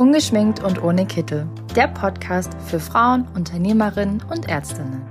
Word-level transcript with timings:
Ungeschminkt 0.00 0.64
und 0.64 0.82
ohne 0.82 1.04
Kittel. 1.04 1.46
Der 1.76 1.86
Podcast 1.86 2.54
für 2.66 2.80
Frauen, 2.80 3.28
Unternehmerinnen 3.34 4.22
und 4.30 4.48
Ärztinnen. 4.48 5.02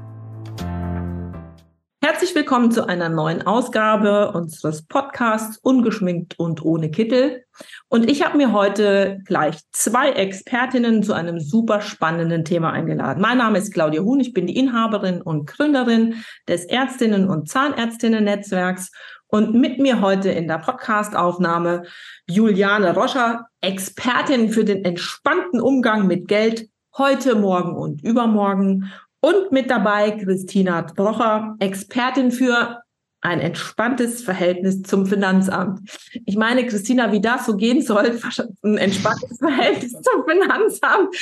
Herzlich 2.01 2.33
willkommen 2.33 2.71
zu 2.71 2.87
einer 2.87 3.07
neuen 3.07 3.45
Ausgabe 3.45 4.31
unseres 4.31 4.87
Podcasts 4.87 5.59
Ungeschminkt 5.59 6.39
und 6.39 6.65
ohne 6.65 6.89
Kittel. 6.89 7.43
Und 7.87 8.09
ich 8.09 8.25
habe 8.25 8.37
mir 8.37 8.51
heute 8.51 9.19
gleich 9.25 9.59
zwei 9.71 10.09
Expertinnen 10.09 11.03
zu 11.03 11.13
einem 11.13 11.39
super 11.39 11.81
spannenden 11.81 12.43
Thema 12.43 12.71
eingeladen. 12.71 13.21
Mein 13.21 13.37
Name 13.37 13.59
ist 13.59 13.71
Claudia 13.71 14.01
Huhn, 14.01 14.19
ich 14.19 14.33
bin 14.33 14.47
die 14.47 14.57
Inhaberin 14.57 15.21
und 15.21 15.45
Gründerin 15.45 16.23
des 16.47 16.65
Ärztinnen- 16.67 17.29
und 17.29 17.47
Zahnärztinnen-Netzwerks 17.47 18.89
und 19.29 19.53
mit 19.53 19.79
mir 19.79 20.01
heute 20.01 20.29
in 20.29 20.47
der 20.47 20.57
Podcastaufnahme 20.57 21.83
Juliane 22.27 22.93
Roscher, 22.93 23.47
Expertin 23.61 24.49
für 24.49 24.65
den 24.65 24.83
entspannten 24.83 25.61
Umgang 25.61 26.07
mit 26.07 26.27
Geld 26.27 26.67
heute, 26.97 27.35
morgen 27.35 27.75
und 27.75 28.03
übermorgen. 28.03 28.91
Und 29.21 29.51
mit 29.51 29.69
dabei 29.69 30.11
Christina 30.11 30.81
Brocher, 30.81 31.55
Expertin 31.59 32.31
für 32.31 32.81
ein 33.21 33.41
entspanntes 33.41 34.23
Verhältnis 34.23 34.81
zum 34.83 35.05
Finanzamt. 35.05 35.81
Ich 36.25 36.37
meine, 36.37 36.65
Christina, 36.65 37.11
wie 37.11 37.19
das 37.19 37.45
so 37.45 37.57
gehen 37.57 37.81
soll, 37.81 38.17
ein 38.63 38.77
entspanntes 38.77 39.39
Verhältnis 39.39 39.91
zum 39.91 40.25
Finanzamt, 40.25 41.13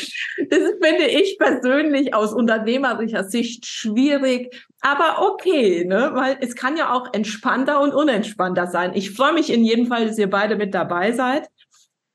das 0.49 0.61
finde 0.81 1.05
ich 1.07 1.37
persönlich 1.39 2.13
aus 2.13 2.33
unternehmerischer 2.33 3.23
Sicht 3.23 3.65
schwierig. 3.65 4.55
Aber 4.81 5.27
okay, 5.31 5.85
ne? 5.85 6.11
weil 6.13 6.37
es 6.41 6.55
kann 6.55 6.77
ja 6.77 6.93
auch 6.93 7.13
entspannter 7.13 7.81
und 7.81 7.93
unentspannter 7.93 8.67
sein. 8.67 8.91
Ich 8.93 9.11
freue 9.11 9.33
mich 9.33 9.51
in 9.51 9.63
jedem 9.63 9.87
Fall, 9.87 10.07
dass 10.07 10.19
ihr 10.19 10.29
beide 10.29 10.55
mit 10.55 10.75
dabei 10.75 11.13
seid. 11.13 11.47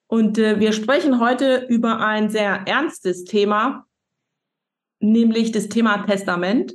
Und 0.07 0.39
äh, 0.39 0.61
wir 0.61 0.73
sprechen 0.73 1.19
heute 1.19 1.67
über 1.69 1.99
ein 1.99 2.31
sehr 2.31 2.63
ernstes 2.67 3.25
Thema, 3.25 3.87
nämlich 5.01 5.51
das 5.51 5.69
Thema 5.69 6.07
Testament. 6.07 6.75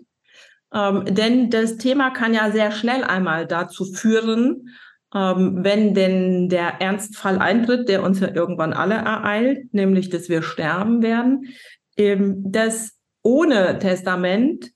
Ähm, 0.74 1.06
denn 1.06 1.50
das 1.50 1.78
Thema 1.78 2.10
kann 2.12 2.34
ja 2.34 2.52
sehr 2.52 2.72
schnell 2.72 3.04
einmal 3.04 3.48
dazu 3.48 3.86
führen, 3.86 4.70
ähm, 5.16 5.64
wenn 5.64 5.94
denn 5.94 6.50
der 6.50 6.82
Ernstfall 6.82 7.40
eintritt, 7.40 7.88
der 7.88 8.04
uns 8.04 8.20
ja 8.20 8.34
irgendwann 8.34 8.74
alle 8.74 8.96
ereilt, 8.96 9.74
nämlich 9.74 10.10
dass 10.10 10.30
wir 10.30 10.42
sterben 10.42 11.02
werden, 11.02 11.46
ähm, 11.96 12.52
dass 12.52 12.92
ohne 13.24 13.80
Testament 13.80 14.72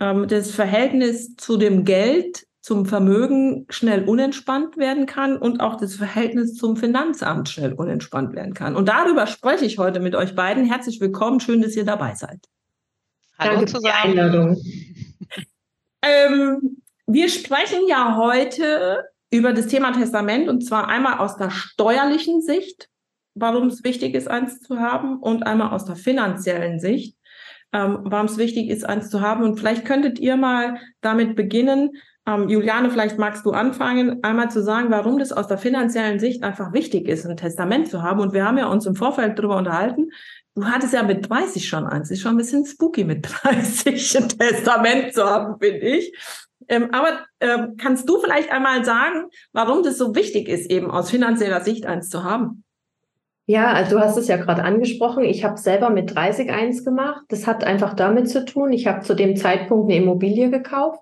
ähm, 0.00 0.26
das 0.28 0.50
Verhältnis 0.50 1.36
zu 1.36 1.56
dem 1.56 1.84
Geld, 1.84 2.46
zum 2.66 2.84
Vermögen 2.84 3.64
schnell 3.70 4.02
unentspannt 4.08 4.76
werden 4.76 5.06
kann 5.06 5.36
und 5.36 5.60
auch 5.60 5.76
das 5.76 5.94
Verhältnis 5.94 6.56
zum 6.56 6.76
Finanzamt 6.76 7.48
schnell 7.48 7.72
unentspannt 7.72 8.34
werden 8.34 8.54
kann. 8.54 8.74
Und 8.74 8.88
darüber 8.88 9.28
spreche 9.28 9.64
ich 9.64 9.78
heute 9.78 10.00
mit 10.00 10.16
euch 10.16 10.34
beiden. 10.34 10.64
Herzlich 10.64 11.00
willkommen, 11.00 11.38
schön, 11.38 11.62
dass 11.62 11.76
ihr 11.76 11.84
dabei 11.84 12.16
seid. 12.16 12.40
Hallo 13.38 13.54
Danke 13.54 13.70
zusammen. 13.70 14.56
Ähm, 16.02 16.82
wir 17.06 17.28
sprechen 17.28 17.86
ja 17.88 18.16
heute 18.16 19.04
über 19.30 19.52
das 19.52 19.66
Thema 19.66 19.92
Testament 19.92 20.48
und 20.48 20.64
zwar 20.64 20.88
einmal 20.88 21.18
aus 21.18 21.36
der 21.36 21.50
steuerlichen 21.50 22.42
Sicht, 22.42 22.88
warum 23.34 23.68
es 23.68 23.84
wichtig 23.84 24.14
ist, 24.14 24.28
eins 24.28 24.60
zu 24.60 24.80
haben, 24.80 25.18
und 25.18 25.46
einmal 25.46 25.70
aus 25.72 25.84
der 25.84 25.96
finanziellen 25.96 26.80
Sicht, 26.80 27.16
ähm, 27.72 27.98
warum 28.02 28.26
es 28.26 28.38
wichtig 28.38 28.70
ist, 28.70 28.84
eins 28.84 29.10
zu 29.10 29.20
haben. 29.20 29.42
Und 29.44 29.58
vielleicht 29.58 29.84
könntet 29.84 30.18
ihr 30.18 30.36
mal 30.36 30.78
damit 31.00 31.36
beginnen, 31.36 31.90
ähm, 32.26 32.48
Juliane, 32.48 32.90
vielleicht 32.90 33.18
magst 33.18 33.46
du 33.46 33.52
anfangen, 33.52 34.24
einmal 34.24 34.50
zu 34.50 34.62
sagen, 34.62 34.90
warum 34.90 35.18
das 35.18 35.32
aus 35.32 35.46
der 35.46 35.58
finanziellen 35.58 36.18
Sicht 36.18 36.42
einfach 36.42 36.72
wichtig 36.72 37.08
ist, 37.08 37.24
ein 37.24 37.36
Testament 37.36 37.88
zu 37.88 38.02
haben. 38.02 38.20
Und 38.20 38.32
wir 38.32 38.44
haben 38.44 38.58
ja 38.58 38.66
uns 38.66 38.86
im 38.86 38.96
Vorfeld 38.96 39.38
darüber 39.38 39.56
unterhalten, 39.56 40.10
Du 40.56 40.64
hattest 40.64 40.94
ja 40.94 41.02
mit 41.02 41.28
30 41.28 41.68
schon 41.68 41.86
eins. 41.86 42.10
Ist 42.10 42.22
schon 42.22 42.32
ein 42.32 42.38
bisschen 42.38 42.64
spooky 42.64 43.04
mit 43.04 43.28
30 43.44 44.16
ein 44.16 44.28
Testament 44.30 45.12
zu 45.12 45.22
haben, 45.24 45.58
finde 45.60 45.86
ich. 45.86 46.16
Ähm, 46.68 46.88
aber 46.92 47.18
ähm, 47.40 47.76
kannst 47.76 48.08
du 48.08 48.18
vielleicht 48.18 48.50
einmal 48.50 48.82
sagen, 48.84 49.26
warum 49.52 49.82
das 49.82 49.98
so 49.98 50.14
wichtig 50.16 50.48
ist, 50.48 50.70
eben 50.70 50.90
aus 50.90 51.10
finanzieller 51.10 51.60
Sicht 51.60 51.84
eins 51.84 52.08
zu 52.08 52.24
haben? 52.24 52.64
Ja, 53.44 53.72
also 53.72 53.96
du 53.96 54.02
hast 54.02 54.16
es 54.16 54.28
ja 54.28 54.38
gerade 54.38 54.64
angesprochen. 54.64 55.24
Ich 55.24 55.44
habe 55.44 55.58
selber 55.58 55.90
mit 55.90 56.14
30 56.14 56.50
eins 56.50 56.84
gemacht. 56.84 57.22
Das 57.28 57.46
hat 57.46 57.62
einfach 57.62 57.92
damit 57.92 58.28
zu 58.30 58.44
tun, 58.44 58.72
ich 58.72 58.86
habe 58.86 59.02
zu 59.02 59.14
dem 59.14 59.36
Zeitpunkt 59.36 59.90
eine 59.90 60.02
Immobilie 60.02 60.50
gekauft. 60.50 61.00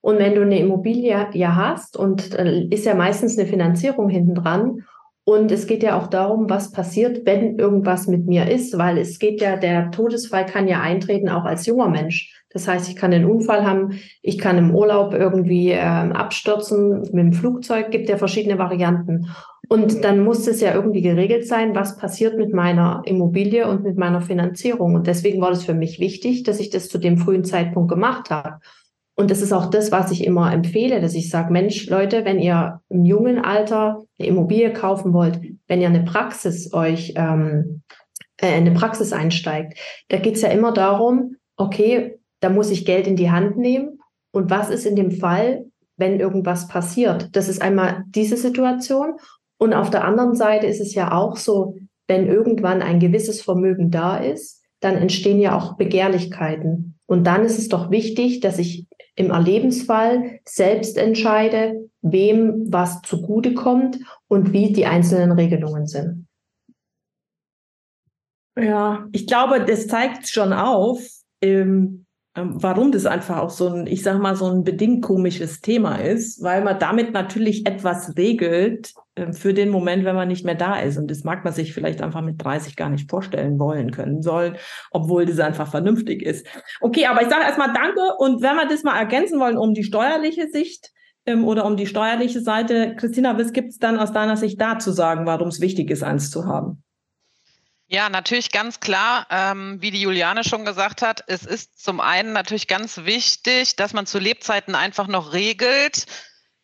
Und 0.00 0.18
wenn 0.18 0.34
du 0.34 0.42
eine 0.42 0.58
Immobilie 0.58 1.28
ja 1.32 1.54
hast 1.54 1.96
und 1.96 2.34
äh, 2.34 2.66
ist 2.70 2.84
ja 2.84 2.94
meistens 2.96 3.38
eine 3.38 3.48
Finanzierung 3.48 4.08
hinten 4.08 4.34
dran 4.34 4.84
und 5.28 5.50
es 5.50 5.66
geht 5.66 5.82
ja 5.82 5.98
auch 5.98 6.06
darum, 6.06 6.48
was 6.48 6.70
passiert, 6.70 7.26
wenn 7.26 7.58
irgendwas 7.58 8.06
mit 8.06 8.26
mir 8.26 8.48
ist, 8.48 8.78
weil 8.78 8.96
es 8.96 9.18
geht 9.18 9.40
ja, 9.40 9.56
der 9.56 9.90
Todesfall 9.90 10.46
kann 10.46 10.68
ja 10.68 10.80
eintreten 10.80 11.28
auch 11.28 11.44
als 11.44 11.66
junger 11.66 11.88
Mensch. 11.88 12.44
Das 12.50 12.68
heißt, 12.68 12.88
ich 12.88 12.94
kann 12.94 13.12
einen 13.12 13.24
Unfall 13.24 13.66
haben, 13.66 13.98
ich 14.22 14.38
kann 14.38 14.56
im 14.56 14.72
Urlaub 14.72 15.12
irgendwie 15.12 15.72
äh, 15.72 15.80
abstürzen 15.80 17.00
mit 17.00 17.14
dem 17.14 17.32
Flugzeug, 17.32 17.90
gibt 17.90 18.08
ja 18.08 18.18
verschiedene 18.18 18.60
Varianten. 18.60 19.28
Und 19.68 20.04
dann 20.04 20.22
muss 20.22 20.46
es 20.46 20.60
ja 20.60 20.72
irgendwie 20.72 21.02
geregelt 21.02 21.44
sein, 21.44 21.74
was 21.74 21.98
passiert 21.98 22.38
mit 22.38 22.54
meiner 22.54 23.02
Immobilie 23.04 23.68
und 23.68 23.82
mit 23.82 23.98
meiner 23.98 24.20
Finanzierung. 24.20 24.94
Und 24.94 25.08
deswegen 25.08 25.40
war 25.40 25.50
das 25.50 25.64
für 25.64 25.74
mich 25.74 25.98
wichtig, 25.98 26.44
dass 26.44 26.60
ich 26.60 26.70
das 26.70 26.88
zu 26.88 26.98
dem 26.98 27.18
frühen 27.18 27.42
Zeitpunkt 27.42 27.90
gemacht 27.90 28.30
habe. 28.30 28.60
Und 29.18 29.30
das 29.30 29.40
ist 29.40 29.52
auch 29.52 29.70
das, 29.70 29.90
was 29.90 30.10
ich 30.10 30.24
immer 30.24 30.52
empfehle, 30.52 31.00
dass 31.00 31.14
ich 31.14 31.30
sage, 31.30 31.50
Mensch, 31.50 31.88
Leute, 31.88 32.26
wenn 32.26 32.38
ihr 32.38 32.82
im 32.90 33.06
jungen 33.06 33.38
Alter 33.38 34.04
eine 34.18 34.28
Immobilie 34.28 34.72
kaufen 34.72 35.14
wollt, 35.14 35.40
wenn 35.66 35.80
ihr 35.80 35.88
eine 35.88 36.04
Praxis 36.04 36.72
euch, 36.74 37.14
ähm, 37.16 37.82
äh, 38.36 38.52
eine 38.52 38.72
Praxis 38.72 39.14
einsteigt, 39.14 39.78
da 40.08 40.18
geht's 40.18 40.42
ja 40.42 40.50
immer 40.50 40.72
darum, 40.72 41.36
okay, 41.56 42.18
da 42.40 42.50
muss 42.50 42.70
ich 42.70 42.84
Geld 42.84 43.06
in 43.06 43.16
die 43.16 43.30
Hand 43.30 43.56
nehmen. 43.56 44.00
Und 44.32 44.50
was 44.50 44.68
ist 44.68 44.84
in 44.84 44.96
dem 44.96 45.10
Fall, 45.10 45.64
wenn 45.96 46.20
irgendwas 46.20 46.68
passiert? 46.68 47.34
Das 47.34 47.48
ist 47.48 47.62
einmal 47.62 48.04
diese 48.08 48.36
Situation. 48.36 49.14
Und 49.58 49.72
auf 49.72 49.88
der 49.88 50.04
anderen 50.04 50.34
Seite 50.34 50.66
ist 50.66 50.80
es 50.80 50.94
ja 50.94 51.12
auch 51.12 51.38
so, 51.38 51.76
wenn 52.06 52.26
irgendwann 52.26 52.82
ein 52.82 53.00
gewisses 53.00 53.40
Vermögen 53.40 53.90
da 53.90 54.18
ist, 54.18 54.62
dann 54.80 54.96
entstehen 54.96 55.40
ja 55.40 55.56
auch 55.56 55.78
Begehrlichkeiten. 55.78 56.98
Und 57.06 57.26
dann 57.26 57.46
ist 57.46 57.58
es 57.58 57.68
doch 57.68 57.90
wichtig, 57.90 58.40
dass 58.40 58.58
ich 58.58 58.86
im 59.16 59.30
Erlebensfall 59.30 60.40
selbst 60.46 60.96
entscheide, 60.96 61.90
wem 62.02 62.72
was 62.72 63.02
zugutekommt 63.02 63.98
und 64.28 64.52
wie 64.52 64.72
die 64.72 64.86
einzelnen 64.86 65.32
Regelungen 65.32 65.86
sind. 65.86 66.28
Ja, 68.58 69.06
ich 69.12 69.26
glaube, 69.26 69.64
das 69.64 69.86
zeigt 69.86 70.28
schon 70.28 70.52
auf, 70.52 71.00
ähm, 71.42 72.05
warum 72.36 72.92
das 72.92 73.06
einfach 73.06 73.38
auch 73.38 73.50
so 73.50 73.68
ein, 73.68 73.86
ich 73.86 74.02
sag 74.02 74.20
mal, 74.20 74.36
so 74.36 74.46
ein 74.46 74.64
bedingt 74.64 75.02
komisches 75.02 75.60
Thema 75.60 75.96
ist, 75.96 76.42
weil 76.42 76.62
man 76.62 76.78
damit 76.78 77.12
natürlich 77.12 77.66
etwas 77.66 78.16
regelt 78.16 78.92
äh, 79.14 79.32
für 79.32 79.54
den 79.54 79.70
Moment, 79.70 80.04
wenn 80.04 80.14
man 80.14 80.28
nicht 80.28 80.44
mehr 80.44 80.54
da 80.54 80.78
ist. 80.78 80.98
Und 80.98 81.10
das 81.10 81.24
mag 81.24 81.44
man 81.44 81.52
sich 81.52 81.72
vielleicht 81.72 82.02
einfach 82.02 82.22
mit 82.22 82.42
30 82.42 82.76
gar 82.76 82.90
nicht 82.90 83.10
vorstellen 83.10 83.58
wollen 83.58 83.90
können 83.90 84.22
sollen, 84.22 84.56
obwohl 84.90 85.26
das 85.26 85.38
einfach 85.38 85.70
vernünftig 85.70 86.22
ist. 86.22 86.46
Okay, 86.80 87.06
aber 87.06 87.22
ich 87.22 87.28
sage 87.28 87.42
erstmal 87.42 87.72
Danke. 87.72 88.02
Und 88.18 88.42
wenn 88.42 88.56
wir 88.56 88.68
das 88.68 88.82
mal 88.82 88.98
ergänzen 88.98 89.40
wollen 89.40 89.58
um 89.58 89.74
die 89.74 89.84
steuerliche 89.84 90.48
Sicht, 90.48 90.92
ähm, 91.26 91.44
oder 91.44 91.66
um 91.66 91.76
die 91.76 91.86
steuerliche 91.86 92.40
Seite. 92.40 92.94
Christina, 92.96 93.36
was 93.36 93.52
gibt 93.52 93.70
es 93.70 93.78
dann 93.78 93.98
aus 93.98 94.12
deiner 94.12 94.36
Sicht 94.36 94.60
da 94.60 94.78
zu 94.78 94.92
sagen, 94.92 95.26
warum 95.26 95.48
es 95.48 95.60
wichtig 95.60 95.90
ist, 95.90 96.04
eins 96.04 96.30
zu 96.30 96.46
haben? 96.46 96.84
Ja, 97.88 98.08
natürlich 98.08 98.50
ganz 98.50 98.80
klar, 98.80 99.26
ähm, 99.30 99.80
wie 99.80 99.92
die 99.92 100.00
Juliane 100.00 100.42
schon 100.42 100.64
gesagt 100.64 101.02
hat, 101.02 101.22
es 101.28 101.44
ist 101.44 101.80
zum 101.82 102.00
einen 102.00 102.32
natürlich 102.32 102.66
ganz 102.66 102.98
wichtig, 103.04 103.76
dass 103.76 103.92
man 103.92 104.06
zu 104.06 104.18
Lebzeiten 104.18 104.74
einfach 104.74 105.06
noch 105.06 105.32
regelt, 105.32 106.06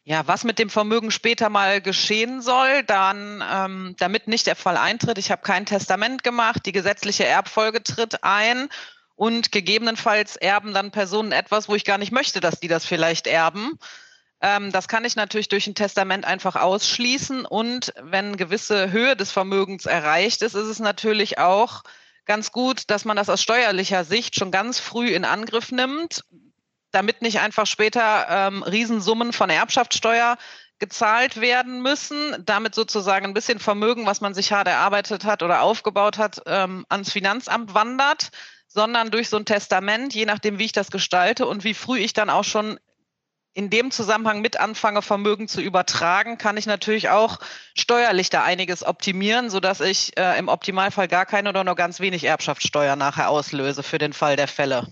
ja, 0.05 0.27
was 0.27 0.43
mit 0.43 0.59
dem 0.59 0.69
Vermögen 0.69 1.13
später 1.13 1.49
mal 1.49 1.81
geschehen 1.81 2.43
soll, 2.43 2.83
dann, 2.83 3.43
ähm, 3.49 3.95
damit 4.01 4.27
nicht 4.27 4.49
der 4.49 4.57
Fall 4.57 4.77
eintritt. 4.77 5.17
Ich 5.17 5.31
habe 5.31 5.43
kein 5.43 5.65
Testament 5.65 6.25
gemacht, 6.25 6.67
die 6.67 6.73
gesetzliche 6.73 7.25
Erbfolge 7.25 7.85
tritt 7.85 8.25
ein 8.25 8.69
und 9.15 9.53
gegebenenfalls 9.53 10.35
erben 10.35 10.75
dann 10.75 10.91
Personen 10.91 11.31
etwas, 11.31 11.69
wo 11.69 11.77
ich 11.77 11.85
gar 11.85 11.99
nicht 11.99 12.11
möchte, 12.11 12.41
dass 12.41 12.59
die 12.59 12.67
das 12.67 12.85
vielleicht 12.85 13.29
erben. 13.29 13.79
Ähm, 14.43 14.73
das 14.73 14.89
kann 14.89 15.05
ich 15.05 15.15
natürlich 15.17 15.49
durch 15.49 15.67
ein 15.69 15.77
Testament 15.77 16.25
einfach 16.25 16.57
ausschließen. 16.57 17.47
Und 17.47 17.95
wenn 18.03 18.37
gewisse 18.37 18.91
Höhe 18.91 19.17
des 19.17 19.31
Vermögens 19.31 19.87
erreicht 19.87 20.43
ist, 20.43 20.55
ist 20.55 20.67
es 20.67 20.81
natürlich 20.81 21.39
auch 21.39 21.85
ganz 22.27 22.51
gut, 22.53 22.91
dass 22.91 23.05
man 23.05 23.17
das 23.17 23.31
aus 23.31 23.41
steuerlicher 23.41 24.05
Sicht 24.05 24.35
schon 24.37 24.51
ganz 24.51 24.81
früh 24.81 25.09
in 25.09 25.25
Angriff 25.25 25.71
nimmt, 25.71 26.25
damit 26.91 27.23
nicht 27.23 27.41
einfach 27.41 27.67
später 27.67 28.27
ähm, 28.29 28.63
Riesensummen 28.65 29.33
von 29.33 29.49
Erbschaftssteuer 29.49 30.37
gezahlt 30.79 31.41
werden 31.41 31.81
müssen, 31.81 32.45
damit 32.45 32.75
sozusagen 32.75 33.27
ein 33.27 33.35
bisschen 33.35 33.61
Vermögen, 33.61 34.05
was 34.05 34.21
man 34.21 34.35
sich 34.35 34.53
hart 34.53 34.67
erarbeitet 34.67 35.25
hat 35.25 35.45
oder 35.45 35.63
aufgebaut 35.63 36.19
hat, 36.19 36.43
ähm, 36.47 36.85
ans 36.89 37.13
Finanzamt 37.13 37.75
wandert, 37.75 38.31
sondern 38.67 39.13
durch 39.13 39.29
so 39.29 39.37
ein 39.37 39.45
Testament, 39.45 40.13
je 40.13 40.27
nachdem, 40.27 40.59
wie 40.59 40.65
ich 40.65 40.73
das 40.73 40.91
gestalte 40.91 41.47
und 41.47 41.63
wie 41.63 41.75
früh 41.75 41.99
ich 41.99 42.15
dann 42.15 42.31
auch 42.31 42.43
schon 42.43 42.81
in 43.55 43.71
dem 43.71 43.91
Zusammenhang 43.91 44.41
mit 44.41 44.59
anfange, 44.59 45.03
Vermögen 45.03 45.49
zu 45.49 45.61
übertragen, 45.61 46.39
kann 46.39 46.57
ich 46.57 46.67
natürlich 46.67 47.11
auch 47.11 47.39
steuerlich 47.77 48.31
da 48.31 48.43
einiges 48.43 48.85
optimieren, 48.85 49.51
sodass 49.51 49.81
ich 49.81 50.17
äh, 50.19 50.39
im 50.39 50.49
Optimalfall 50.49 51.09
gar 51.09 51.27
keine 51.27 51.51
oder 51.51 51.65
nur 51.65 51.75
ganz 51.75 52.01
wenig 52.01 52.25
Erbschaftssteuer 52.25 52.97
nachher 52.97 53.29
auslöse 53.29 53.83
für 53.83 53.99
den 53.99 54.13
Fall 54.13 54.37
der 54.37 54.49
Fälle. 54.49 54.87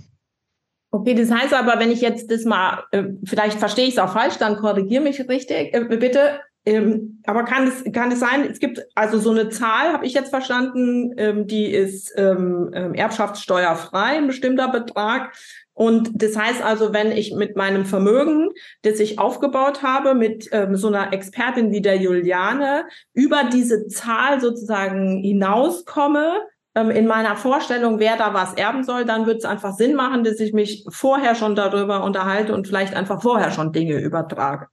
Okay, 0.93 1.15
das 1.15 1.31
heißt 1.31 1.55
aber, 1.55 1.79
wenn 1.79 1.93
ich 1.93 2.01
jetzt 2.01 2.31
das 2.31 2.45
mal, 2.45 2.85
äh, 2.91 3.05
vielleicht 3.25 3.59
verstehe 3.59 3.87
ich 3.87 3.95
es 3.95 3.99
auch 3.99 4.12
falsch, 4.12 4.39
dann 4.39 4.57
korrigiere 4.57 5.03
mich 5.03 5.21
richtig, 5.29 5.73
äh, 5.73 5.85
bitte. 5.85 6.41
Ähm, 6.67 7.23
aber 7.25 7.45
kann 7.45 7.67
es, 7.67 7.85
kann 7.93 8.12
es 8.12 8.21
sein, 8.21 8.47
es 8.51 8.59
gibt 8.59 8.85
also 8.95 9.19
so 9.19 9.31
eine 9.31 9.49
Zahl, 9.49 9.93
habe 9.95 10.05
ich 10.05 10.12
jetzt 10.12 10.29
verstanden, 10.29 11.15
ähm, 11.17 11.47
die 11.47 11.67
ist 11.67 12.12
ähm, 12.17 12.71
ähm 12.75 12.95
erbschaftssteuerfrei, 12.95 14.19
ein 14.19 14.27
bestimmter 14.27 14.69
Betrag. 14.69 15.33
Und 15.73 16.11
das 16.23 16.37
heißt 16.37 16.62
also, 16.62 16.93
wenn 16.93 17.12
ich 17.12 17.35
mit 17.35 17.57
meinem 17.57 17.87
Vermögen, 17.87 18.51
das 18.83 19.01
ich 19.01 19.19
aufgebaut 19.19 19.83
habe, 19.83 20.15
mit 20.15 20.51
ähm, 20.53 20.77
so 20.77 20.89
einer 20.89 21.15
Expertin 21.15 21.73
wie 21.73 21.81
der 21.81 21.97
Juliane, 21.97 22.85
über 23.15 23.45
diese 23.51 23.87
Zahl 23.89 24.43
sozusagen 24.43 25.23
hinauskomme, 25.23 26.43
ähm, 26.75 26.91
in 26.91 27.07
meiner 27.07 27.37
Vorstellung, 27.37 27.99
wer 27.99 28.17
da 28.19 28.35
was 28.35 28.53
erben 28.55 28.85
soll, 28.85 29.07
dann 29.07 29.25
wird 29.25 29.39
es 29.39 29.45
einfach 29.47 29.73
Sinn 29.73 29.95
machen, 29.95 30.23
dass 30.23 30.39
ich 30.41 30.53
mich 30.53 30.85
vorher 30.91 31.35
schon 31.35 31.55
darüber 31.55 32.05
unterhalte 32.05 32.53
und 32.53 32.67
vielleicht 32.67 32.95
einfach 32.95 33.23
vorher 33.23 33.51
schon 33.51 33.73
Dinge 33.73 33.99
übertrage. 33.99 34.67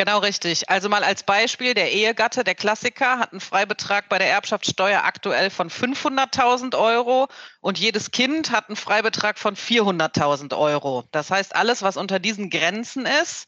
Genau 0.00 0.20
richtig. 0.20 0.70
Also 0.70 0.88
mal 0.88 1.04
als 1.04 1.24
Beispiel, 1.24 1.74
der 1.74 1.92
Ehegatte, 1.92 2.42
der 2.42 2.54
Klassiker, 2.54 3.18
hat 3.18 3.32
einen 3.32 3.40
Freibetrag 3.42 4.08
bei 4.08 4.16
der 4.16 4.30
Erbschaftssteuer 4.30 5.04
aktuell 5.04 5.50
von 5.50 5.68
500.000 5.68 6.74
Euro 6.74 7.28
und 7.60 7.78
jedes 7.78 8.10
Kind 8.10 8.50
hat 8.50 8.70
einen 8.70 8.76
Freibetrag 8.76 9.38
von 9.38 9.56
400.000 9.56 10.56
Euro. 10.56 11.04
Das 11.12 11.30
heißt, 11.30 11.54
alles, 11.54 11.82
was 11.82 11.98
unter 11.98 12.18
diesen 12.18 12.48
Grenzen 12.48 13.04
ist, 13.04 13.46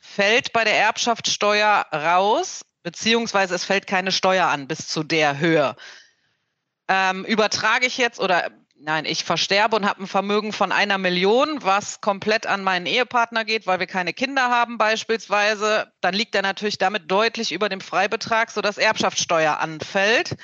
fällt 0.00 0.52
bei 0.52 0.62
der 0.62 0.78
Erbschaftssteuer 0.78 1.84
raus, 1.92 2.64
beziehungsweise 2.84 3.56
es 3.56 3.64
fällt 3.64 3.88
keine 3.88 4.12
Steuer 4.12 4.46
an 4.46 4.68
bis 4.68 4.86
zu 4.86 5.02
der 5.02 5.38
Höhe. 5.38 5.74
Ähm, 6.86 7.24
übertrage 7.24 7.86
ich 7.86 7.98
jetzt 7.98 8.20
oder 8.20 8.52
Nein, 8.80 9.06
ich 9.06 9.24
versterbe 9.24 9.74
und 9.74 9.86
habe 9.86 10.04
ein 10.04 10.06
Vermögen 10.06 10.52
von 10.52 10.70
einer 10.70 10.98
Million, 10.98 11.64
was 11.64 12.00
komplett 12.00 12.46
an 12.46 12.62
meinen 12.62 12.86
Ehepartner 12.86 13.44
geht, 13.44 13.66
weil 13.66 13.80
wir 13.80 13.88
keine 13.88 14.12
Kinder 14.12 14.50
haben 14.50 14.78
beispielsweise. 14.78 15.92
Dann 16.00 16.14
liegt 16.14 16.36
er 16.36 16.42
natürlich 16.42 16.78
damit 16.78 17.10
deutlich 17.10 17.50
über 17.50 17.68
dem 17.68 17.80
Freibetrag, 17.80 18.52
sodass 18.52 18.78
Erbschaftssteuer 18.78 19.58
anfällt. 19.58 20.36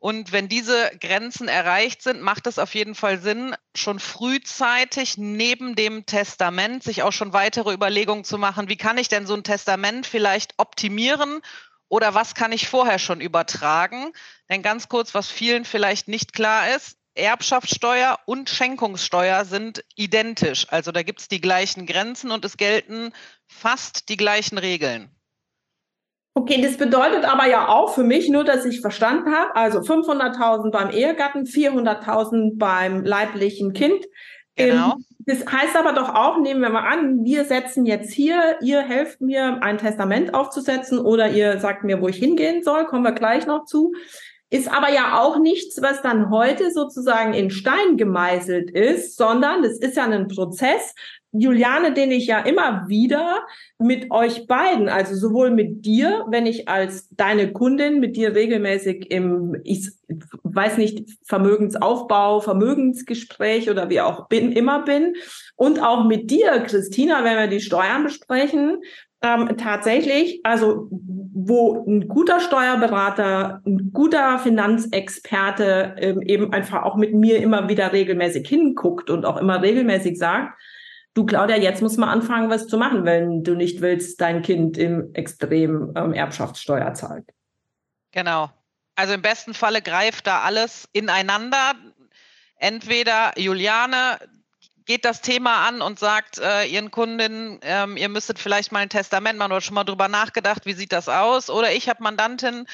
Und 0.00 0.32
wenn 0.32 0.48
diese 0.48 0.90
Grenzen 1.00 1.46
erreicht 1.46 2.02
sind, 2.02 2.22
macht 2.22 2.48
es 2.48 2.58
auf 2.58 2.74
jeden 2.74 2.96
Fall 2.96 3.20
Sinn, 3.20 3.54
schon 3.76 4.00
frühzeitig 4.00 5.16
neben 5.16 5.76
dem 5.76 6.06
Testament 6.06 6.82
sich 6.82 7.04
auch 7.04 7.12
schon 7.12 7.32
weitere 7.32 7.72
Überlegungen 7.72 8.24
zu 8.24 8.36
machen, 8.36 8.68
wie 8.68 8.78
kann 8.78 8.98
ich 8.98 9.08
denn 9.08 9.28
so 9.28 9.34
ein 9.34 9.44
Testament 9.44 10.06
vielleicht 10.06 10.54
optimieren 10.56 11.40
oder 11.88 12.14
was 12.14 12.34
kann 12.34 12.50
ich 12.50 12.68
vorher 12.68 12.98
schon 12.98 13.20
übertragen? 13.20 14.12
Denn 14.48 14.62
ganz 14.62 14.88
kurz, 14.88 15.14
was 15.14 15.30
vielen 15.30 15.64
vielleicht 15.64 16.08
nicht 16.08 16.32
klar 16.32 16.74
ist, 16.74 16.99
Erbschaftssteuer 17.14 18.18
und 18.26 18.48
Schenkungssteuer 18.48 19.44
sind 19.44 19.84
identisch. 19.96 20.66
Also 20.70 20.92
da 20.92 21.02
gibt 21.02 21.20
es 21.20 21.28
die 21.28 21.40
gleichen 21.40 21.86
Grenzen 21.86 22.30
und 22.30 22.44
es 22.44 22.56
gelten 22.56 23.12
fast 23.46 24.08
die 24.08 24.16
gleichen 24.16 24.58
Regeln. 24.58 25.10
Okay, 26.34 26.62
das 26.62 26.76
bedeutet 26.76 27.24
aber 27.24 27.46
ja 27.46 27.68
auch 27.68 27.92
für 27.92 28.04
mich 28.04 28.28
nur, 28.28 28.44
dass 28.44 28.64
ich 28.64 28.80
verstanden 28.80 29.32
habe, 29.34 29.56
also 29.56 29.80
500.000 29.80 30.70
beim 30.70 30.90
Ehegatten, 30.90 31.44
400.000 31.44 32.56
beim 32.56 33.04
leiblichen 33.04 33.72
Kind. 33.72 34.06
Genau. 34.54 34.92
Ähm, 34.92 35.04
das 35.26 35.44
heißt 35.44 35.76
aber 35.76 35.92
doch 35.92 36.14
auch, 36.14 36.38
nehmen 36.40 36.60
wir 36.60 36.70
mal 36.70 36.88
an, 36.88 37.24
wir 37.24 37.44
setzen 37.44 37.84
jetzt 37.84 38.12
hier, 38.12 38.58
ihr 38.62 38.80
helft 38.80 39.20
mir, 39.20 39.62
ein 39.62 39.78
Testament 39.78 40.32
aufzusetzen 40.34 40.98
oder 40.98 41.30
ihr 41.30 41.58
sagt 41.58 41.84
mir, 41.84 42.00
wo 42.00 42.08
ich 42.08 42.16
hingehen 42.16 42.62
soll, 42.62 42.86
kommen 42.86 43.04
wir 43.04 43.12
gleich 43.12 43.46
noch 43.46 43.64
zu. 43.64 43.92
Ist 44.50 44.70
aber 44.70 44.92
ja 44.92 45.20
auch 45.20 45.38
nichts, 45.38 45.80
was 45.80 46.02
dann 46.02 46.30
heute 46.30 46.72
sozusagen 46.72 47.34
in 47.34 47.50
Stein 47.50 47.96
gemeißelt 47.96 48.70
ist, 48.70 49.16
sondern 49.16 49.62
es 49.62 49.78
ist 49.78 49.96
ja 49.96 50.04
ein 50.04 50.26
Prozess, 50.26 50.94
Juliane, 51.32 51.92
den 51.92 52.10
ich 52.10 52.26
ja 52.26 52.40
immer 52.40 52.88
wieder 52.88 53.46
mit 53.78 54.10
euch 54.10 54.48
beiden, 54.48 54.88
also 54.88 55.14
sowohl 55.14 55.50
mit 55.50 55.84
dir, 55.84 56.26
wenn 56.28 56.44
ich 56.44 56.68
als 56.68 57.08
deine 57.10 57.52
Kundin 57.52 58.00
mit 58.00 58.16
dir 58.16 58.34
regelmäßig 58.34 59.10
im, 59.12 59.56
ich 59.62 59.92
weiß 60.42 60.76
nicht, 60.78 61.08
Vermögensaufbau, 61.24 62.40
Vermögensgespräch 62.40 63.70
oder 63.70 63.88
wie 63.90 64.00
auch 64.00 64.26
bin, 64.28 64.50
immer 64.50 64.82
bin, 64.82 65.14
und 65.54 65.80
auch 65.80 66.04
mit 66.04 66.30
dir, 66.30 66.64
Christina, 66.66 67.22
wenn 67.22 67.36
wir 67.36 67.46
die 67.46 67.60
Steuern 67.60 68.02
besprechen, 68.02 68.82
ähm, 69.22 69.56
tatsächlich, 69.56 70.40
also 70.42 70.88
wo 71.48 71.84
ein 71.86 72.08
guter 72.08 72.40
Steuerberater, 72.40 73.62
ein 73.66 73.90
guter 73.92 74.38
Finanzexperte 74.38 75.96
ähm, 75.98 76.22
eben 76.22 76.52
einfach 76.52 76.82
auch 76.82 76.96
mit 76.96 77.14
mir 77.14 77.38
immer 77.38 77.68
wieder 77.68 77.92
regelmäßig 77.92 78.48
hinguckt 78.48 79.10
und 79.10 79.24
auch 79.24 79.36
immer 79.36 79.62
regelmäßig 79.62 80.18
sagt, 80.18 80.58
du 81.14 81.26
Claudia, 81.26 81.56
jetzt 81.56 81.82
muss 81.82 81.96
man 81.96 82.08
anfangen, 82.08 82.50
was 82.50 82.66
zu 82.66 82.78
machen, 82.78 83.04
wenn 83.04 83.42
du 83.42 83.54
nicht 83.54 83.80
willst, 83.80 84.20
dein 84.20 84.42
Kind 84.42 84.78
im 84.78 85.12
Extrem 85.14 85.92
ähm, 85.96 86.12
Erbschaftssteuer 86.12 86.94
zahlt. 86.94 87.24
Genau. 88.12 88.50
Also 88.96 89.14
im 89.14 89.22
besten 89.22 89.54
Falle 89.54 89.82
greift 89.82 90.26
da 90.26 90.40
alles 90.40 90.88
ineinander. 90.92 91.74
Entweder 92.56 93.32
Juliane, 93.36 94.18
geht 94.86 95.04
das 95.04 95.20
Thema 95.20 95.66
an 95.66 95.82
und 95.82 95.98
sagt 95.98 96.38
äh, 96.38 96.64
Ihren 96.64 96.90
Kundinnen, 96.90 97.58
ähm, 97.62 97.96
ihr 97.96 98.08
müsstet 98.08 98.38
vielleicht 98.38 98.72
mal 98.72 98.80
ein 98.80 98.88
Testament 98.88 99.38
machen 99.38 99.52
oder 99.52 99.60
schon 99.60 99.74
mal 99.74 99.84
drüber 99.84 100.08
nachgedacht, 100.08 100.66
wie 100.66 100.72
sieht 100.72 100.92
das 100.92 101.08
aus? 101.08 101.50
Oder 101.50 101.72
ich 101.72 101.88
habe 101.88 102.02
Mandantin, 102.02 102.66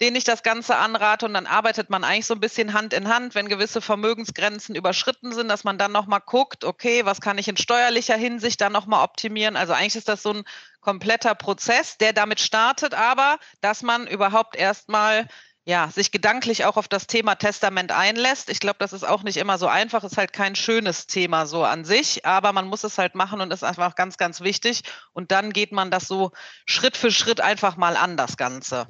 denen 0.00 0.16
ich 0.16 0.24
das 0.24 0.42
Ganze 0.42 0.76
anrate 0.76 1.26
und 1.26 1.34
dann 1.34 1.46
arbeitet 1.46 1.88
man 1.88 2.02
eigentlich 2.02 2.26
so 2.26 2.34
ein 2.34 2.40
bisschen 2.40 2.72
Hand 2.72 2.92
in 2.92 3.08
Hand, 3.08 3.34
wenn 3.34 3.48
gewisse 3.48 3.80
Vermögensgrenzen 3.80 4.74
überschritten 4.74 5.32
sind, 5.32 5.48
dass 5.48 5.64
man 5.64 5.78
dann 5.78 5.92
nochmal 5.92 6.20
guckt, 6.24 6.64
okay, 6.64 7.04
was 7.04 7.20
kann 7.20 7.38
ich 7.38 7.48
in 7.48 7.56
steuerlicher 7.56 8.16
Hinsicht 8.16 8.60
dann 8.60 8.72
nochmal 8.72 9.04
optimieren? 9.04 9.56
Also 9.56 9.72
eigentlich 9.72 9.96
ist 9.96 10.08
das 10.08 10.22
so 10.22 10.32
ein 10.32 10.44
kompletter 10.80 11.34
Prozess, 11.34 11.96
der 11.96 12.12
damit 12.12 12.40
startet, 12.40 12.92
aber 12.94 13.38
dass 13.60 13.82
man 13.82 14.06
überhaupt 14.06 14.56
erstmal 14.56 15.28
ja, 15.66 15.88
sich 15.90 16.10
gedanklich 16.10 16.66
auch 16.66 16.76
auf 16.76 16.88
das 16.88 17.06
Thema 17.06 17.36
Testament 17.36 17.90
einlässt. 17.90 18.50
Ich 18.50 18.60
glaube, 18.60 18.76
das 18.80 18.92
ist 18.92 19.04
auch 19.04 19.22
nicht 19.22 19.38
immer 19.38 19.56
so 19.56 19.66
einfach, 19.66 20.04
ist 20.04 20.18
halt 20.18 20.34
kein 20.34 20.56
schönes 20.56 21.06
Thema 21.06 21.46
so 21.46 21.64
an 21.64 21.84
sich, 21.84 22.26
aber 22.26 22.52
man 22.52 22.66
muss 22.66 22.84
es 22.84 22.98
halt 22.98 23.14
machen 23.14 23.40
und 23.40 23.52
ist 23.52 23.64
einfach 23.64 23.94
ganz, 23.94 24.18
ganz 24.18 24.42
wichtig. 24.42 24.82
Und 25.14 25.32
dann 25.32 25.52
geht 25.52 25.72
man 25.72 25.90
das 25.90 26.06
so 26.06 26.32
Schritt 26.66 26.96
für 26.98 27.10
Schritt 27.10 27.40
einfach 27.40 27.78
mal 27.78 27.96
an, 27.96 28.18
das 28.18 28.36
Ganze. 28.36 28.86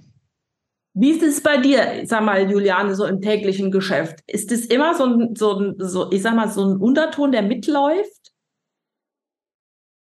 Wie 0.95 1.11
ist 1.11 1.23
es 1.23 1.43
bei 1.43 1.59
dir, 1.59 2.03
sag 2.07 2.25
mal, 2.25 2.51
Juliane, 2.51 2.95
so 2.97 3.05
im 3.05 3.21
täglichen 3.21 3.71
Geschäft? 3.71 4.21
Ist 4.27 4.51
es 4.51 4.67
immer 4.67 4.95
so 4.97 5.05
ein, 5.05 5.37
so 5.37 5.59
ein, 5.59 5.75
so, 5.79 6.11
ich 6.11 6.23
sag 6.23 6.35
mal, 6.35 6.49
so 6.49 6.65
ein 6.65 6.77
Unterton, 6.77 7.31
der 7.31 7.43
mitläuft? 7.43 8.33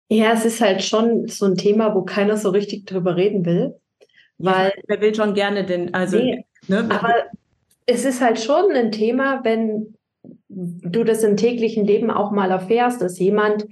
Ja, 0.10 0.34
es 0.34 0.46
ist 0.46 0.60
halt 0.60 0.84
schon 0.84 1.28
so 1.28 1.46
ein 1.46 1.56
Thema, 1.56 1.96
wo 1.96 2.04
keiner 2.04 2.36
so 2.38 2.50
richtig 2.50 2.86
drüber 2.86 3.16
reden 3.16 3.46
will. 3.46 3.80
Weil, 4.38 4.74
wer 4.88 5.00
will 5.00 5.14
schon 5.14 5.34
gerne 5.34 5.66
den, 5.66 5.94
also 5.94 6.18
nee, 6.18 6.46
Ne? 6.68 6.88
Aber 6.90 7.14
es 7.86 8.06
ist 8.06 8.22
halt 8.22 8.40
schon 8.40 8.72
ein 8.72 8.92
Thema, 8.92 9.42
wenn 9.44 9.96
du 10.48 11.04
das 11.04 11.24
im 11.24 11.38
täglichen 11.38 11.86
Leben 11.86 12.12
auch 12.12 12.32
mal 12.32 12.52
erfährst, 12.52 13.02
dass 13.02 13.20
jemand 13.20 13.68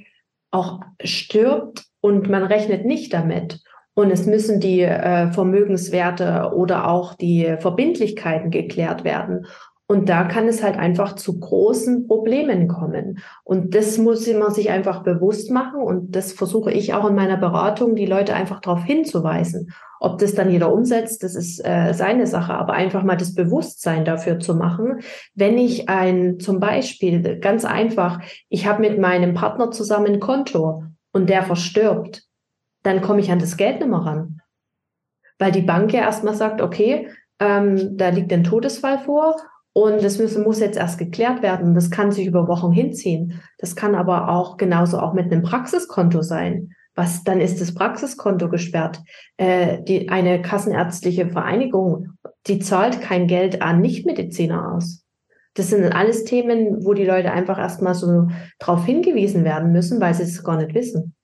auch 0.52 0.82
stirbt 1.04 1.86
und 2.02 2.30
man 2.30 2.44
rechnet 2.44 2.86
nicht 2.86 3.14
damit. 3.14 3.62
Und 3.94 4.12
es 4.12 4.26
müssen 4.26 4.60
die 4.60 4.82
äh, 4.82 5.32
Vermögenswerte 5.32 6.52
oder 6.56 6.90
auch 6.90 7.16
die 7.16 7.58
Verbindlichkeiten 7.60 8.50
geklärt 8.50 9.04
werden. 9.04 9.46
Und 9.92 10.08
da 10.08 10.26
kann 10.26 10.48
es 10.48 10.62
halt 10.62 10.78
einfach 10.78 11.16
zu 11.16 11.40
großen 11.40 12.06
Problemen 12.06 12.68
kommen. 12.68 13.24
Und 13.44 13.74
das 13.74 13.98
muss 13.98 14.32
man 14.32 14.54
sich 14.54 14.70
einfach 14.70 15.02
bewusst 15.02 15.50
machen. 15.50 15.82
Und 15.82 16.16
das 16.16 16.32
versuche 16.32 16.72
ich 16.72 16.94
auch 16.94 17.10
in 17.10 17.16
meiner 17.16 17.38
Beratung, 17.38 17.96
die 17.96 18.06
Leute 18.06 18.36
einfach 18.36 18.62
darauf 18.62 18.84
hinzuweisen. 18.84 19.74
Ob 20.00 20.20
das 20.20 20.36
dann 20.36 20.52
jeder 20.52 20.72
umsetzt, 20.72 21.24
das 21.24 21.34
ist 21.34 21.66
äh, 21.66 21.94
seine 21.94 22.28
Sache. 22.28 22.54
Aber 22.54 22.74
einfach 22.74 23.02
mal 23.02 23.18
das 23.18 23.34
Bewusstsein 23.34 24.06
dafür 24.06 24.40
zu 24.40 24.54
machen. 24.54 25.00
Wenn 25.34 25.58
ich 25.58 25.90
ein, 25.90 26.40
zum 26.40 26.60
Beispiel, 26.60 27.40
ganz 27.40 27.66
einfach, 27.66 28.22
ich 28.48 28.68
habe 28.68 28.82
mit 28.82 29.00
meinem 29.00 29.34
Partner 29.34 29.72
zusammen 29.72 30.14
ein 30.14 30.20
Konto 30.20 30.84
und 31.14 31.32
der 31.32 31.42
verstirbt, 31.42 32.26
dann 32.84 33.02
komme 33.02 33.22
ich 33.22 33.32
an 33.32 33.40
das 33.40 33.58
Geld 33.58 33.80
nicht 33.80 33.90
mehr 33.90 34.06
ran. 34.06 34.42
Weil 35.40 35.52
die 35.52 35.64
Bank 35.64 35.92
ja 35.94 36.02
erstmal 36.02 36.36
sagt, 36.36 36.62
okay, 36.62 37.08
ähm, 37.40 37.98
da 37.98 38.10
liegt 38.10 38.32
ein 38.32 38.44
Todesfall 38.44 39.00
vor 39.00 39.36
und 39.74 40.04
das 40.04 40.20
muss, 40.20 40.38
muss 40.38 40.60
jetzt 40.60 40.78
erst 40.78 40.98
geklärt 40.98 41.42
werden. 41.42 41.76
Das 41.76 41.92
kann 41.92 42.12
sich 42.12 42.26
über 42.26 42.48
Wochen 42.48 42.72
hinziehen. 42.72 43.42
Das 43.58 43.76
kann 43.76 43.96
aber 43.96 44.30
auch 44.30 44.58
genauso 44.58 45.00
auch 45.00 45.14
mit 45.14 45.32
einem 45.32 45.44
Praxiskonto 45.44 46.22
sein. 46.22 46.72
Was, 46.96 47.24
dann 47.24 47.40
ist 47.40 47.62
das 47.62 47.74
Praxiskonto 47.74 48.50
gesperrt. 48.50 49.00
Äh, 49.38 49.82
die, 49.84 50.10
eine 50.10 50.42
kassenärztliche 50.42 51.30
Vereinigung, 51.30 52.10
die 52.48 52.60
zahlt 52.60 53.00
kein 53.00 53.28
Geld 53.28 53.62
an 53.62 53.80
Nichtmediziner 53.80 54.74
aus. 54.74 55.06
Das 55.54 55.70
sind 55.70 55.84
alles 55.94 56.26
Themen, 56.26 56.86
wo 56.86 56.94
die 56.94 57.06
Leute 57.06 57.32
einfach 57.32 57.58
erstmal 57.58 57.94
so 57.94 58.28
drauf 58.60 58.86
hingewiesen 58.86 59.44
werden 59.44 59.72
müssen, 59.72 60.02
weil 60.02 60.14
sie 60.14 60.24
es 60.24 60.44
gar 60.44 60.58
nicht 60.58 60.74
wissen. 60.74 61.16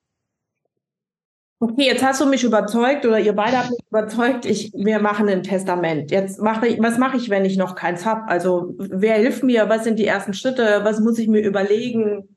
Okay, 1.58 1.86
jetzt 1.86 2.04
hast 2.04 2.20
du 2.20 2.26
mich 2.26 2.44
überzeugt 2.44 3.06
oder 3.06 3.18
ihr 3.18 3.32
beide 3.32 3.58
habt 3.58 3.70
mich 3.70 3.80
überzeugt, 3.88 4.44
ich, 4.44 4.72
wir 4.74 5.00
machen 5.00 5.26
ein 5.28 5.42
Testament. 5.42 6.10
Jetzt 6.10 6.38
mache 6.42 6.66
ich, 6.66 6.78
was 6.80 6.98
mache 6.98 7.16
ich, 7.16 7.30
wenn 7.30 7.46
ich 7.46 7.56
noch 7.56 7.74
keins 7.74 8.04
habe? 8.04 8.28
Also 8.28 8.74
wer 8.78 9.14
hilft 9.14 9.42
mir? 9.42 9.66
Was 9.70 9.84
sind 9.84 9.98
die 9.98 10.06
ersten 10.06 10.34
Schritte? 10.34 10.80
Was 10.82 11.00
muss 11.00 11.18
ich 11.18 11.28
mir 11.28 11.40
überlegen? 11.40 12.28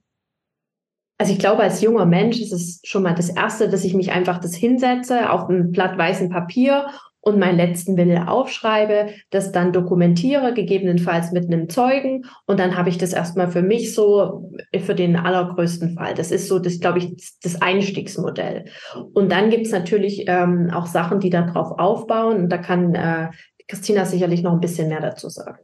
Also 1.18 1.34
ich 1.34 1.40
glaube, 1.40 1.64
als 1.64 1.82
junger 1.82 2.06
Mensch 2.06 2.40
ist 2.40 2.54
es 2.54 2.80
schon 2.86 3.04
mal 3.04 3.14
das 3.14 3.28
Erste, 3.28 3.68
dass 3.68 3.84
ich 3.84 3.94
mich 3.94 4.14
einfach 4.14 4.38
das 4.40 4.56
hinsetze 4.56 5.30
auf 5.30 5.50
ein 5.50 5.72
Blatt 5.72 5.98
weißen 5.98 6.30
Papier 6.30 6.88
und 7.22 7.40
meinen 7.40 7.58
letzten 7.58 7.98
Wille 7.98 8.28
aufschreibe, 8.30 9.10
das 9.30 9.52
dann 9.52 9.74
dokumentiere, 9.74 10.54
gegebenenfalls 10.54 11.32
mit 11.32 11.46
einem 11.46 11.70
Zeugen 11.70 12.26
und 12.46 12.60
dann 12.60 12.78
habe 12.78 12.90
ich 12.90 12.98
das 12.98 13.14
erstmal 13.14 13.50
für 13.50 13.62
mich 13.62 13.94
so 13.94 14.52
für 14.82 14.96
den 14.96 15.16
allergrößten 15.16 15.96
Fall. 15.96 16.14
Das 16.14 16.32
ist 16.32 16.48
so, 16.48 16.60
das 16.60 16.80
glaube 16.80 17.00
ich, 17.00 17.16
das 17.44 17.62
Einstiegsmodell. 17.62 18.66
Und 19.14 19.32
dann 19.32 19.50
gibt 19.50 19.66
es 19.66 19.72
natürlich 19.72 20.26
ähm, 20.28 20.72
auch 20.74 20.86
Sachen, 20.86 21.20
die 21.20 21.30
darauf 21.30 21.78
aufbauen 21.80 22.44
und 22.44 22.50
da 22.50 22.58
kann 22.58 22.96
äh, 22.96 23.30
Christina 23.68 24.06
sicherlich 24.06 24.42
noch 24.42 24.54
ein 24.54 24.62
bisschen 24.62 24.90
mehr 24.90 25.02
dazu 25.02 25.30
sagen. 25.30 25.60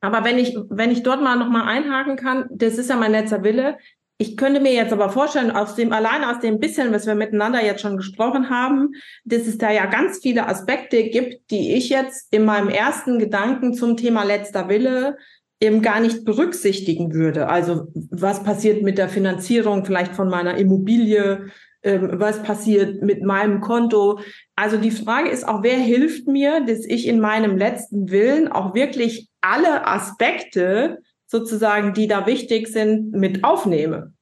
Aber 0.00 0.24
wenn 0.24 0.38
ich, 0.38 0.56
wenn 0.68 0.90
ich 0.90 1.04
dort 1.04 1.22
mal 1.22 1.36
nochmal 1.36 1.68
einhaken 1.68 2.16
kann, 2.16 2.46
das 2.50 2.76
ist 2.76 2.90
ja 2.90 2.96
mein 2.96 3.12
letzter 3.12 3.44
Wille. 3.44 3.78
Ich 4.22 4.36
könnte 4.36 4.60
mir 4.60 4.72
jetzt 4.72 4.92
aber 4.92 5.10
vorstellen, 5.10 5.50
aus 5.50 5.74
dem, 5.74 5.92
allein 5.92 6.22
aus 6.22 6.38
dem 6.38 6.60
bisschen, 6.60 6.92
was 6.92 7.08
wir 7.08 7.16
miteinander 7.16 7.60
jetzt 7.60 7.80
schon 7.80 7.96
gesprochen 7.96 8.50
haben, 8.50 8.90
dass 9.24 9.48
es 9.48 9.58
da 9.58 9.72
ja 9.72 9.86
ganz 9.86 10.20
viele 10.22 10.46
Aspekte 10.46 11.02
gibt, 11.08 11.50
die 11.50 11.74
ich 11.74 11.88
jetzt 11.88 12.32
in 12.32 12.44
meinem 12.44 12.68
ersten 12.68 13.18
Gedanken 13.18 13.74
zum 13.74 13.96
Thema 13.96 14.22
letzter 14.22 14.68
Wille 14.68 15.16
eben 15.58 15.82
gar 15.82 15.98
nicht 15.98 16.24
berücksichtigen 16.24 17.12
würde. 17.14 17.48
Also 17.48 17.88
was 18.12 18.44
passiert 18.44 18.84
mit 18.84 18.96
der 18.96 19.08
Finanzierung 19.08 19.84
vielleicht 19.84 20.14
von 20.14 20.28
meiner 20.28 20.56
Immobilie? 20.56 21.46
Ähm, 21.82 22.10
was 22.12 22.44
passiert 22.44 23.02
mit 23.02 23.24
meinem 23.24 23.60
Konto? 23.60 24.20
Also 24.54 24.76
die 24.76 24.92
Frage 24.92 25.30
ist 25.30 25.48
auch, 25.48 25.64
wer 25.64 25.78
hilft 25.78 26.28
mir, 26.28 26.64
dass 26.64 26.84
ich 26.86 27.08
in 27.08 27.18
meinem 27.18 27.56
letzten 27.56 28.08
Willen 28.08 28.46
auch 28.46 28.72
wirklich 28.76 29.30
alle 29.40 29.84
Aspekte 29.84 30.98
sozusagen, 31.32 31.94
die 31.94 32.06
da 32.08 32.26
wichtig 32.26 32.68
sind, 32.68 33.12
mit 33.12 33.42
aufnehme? 33.42 34.12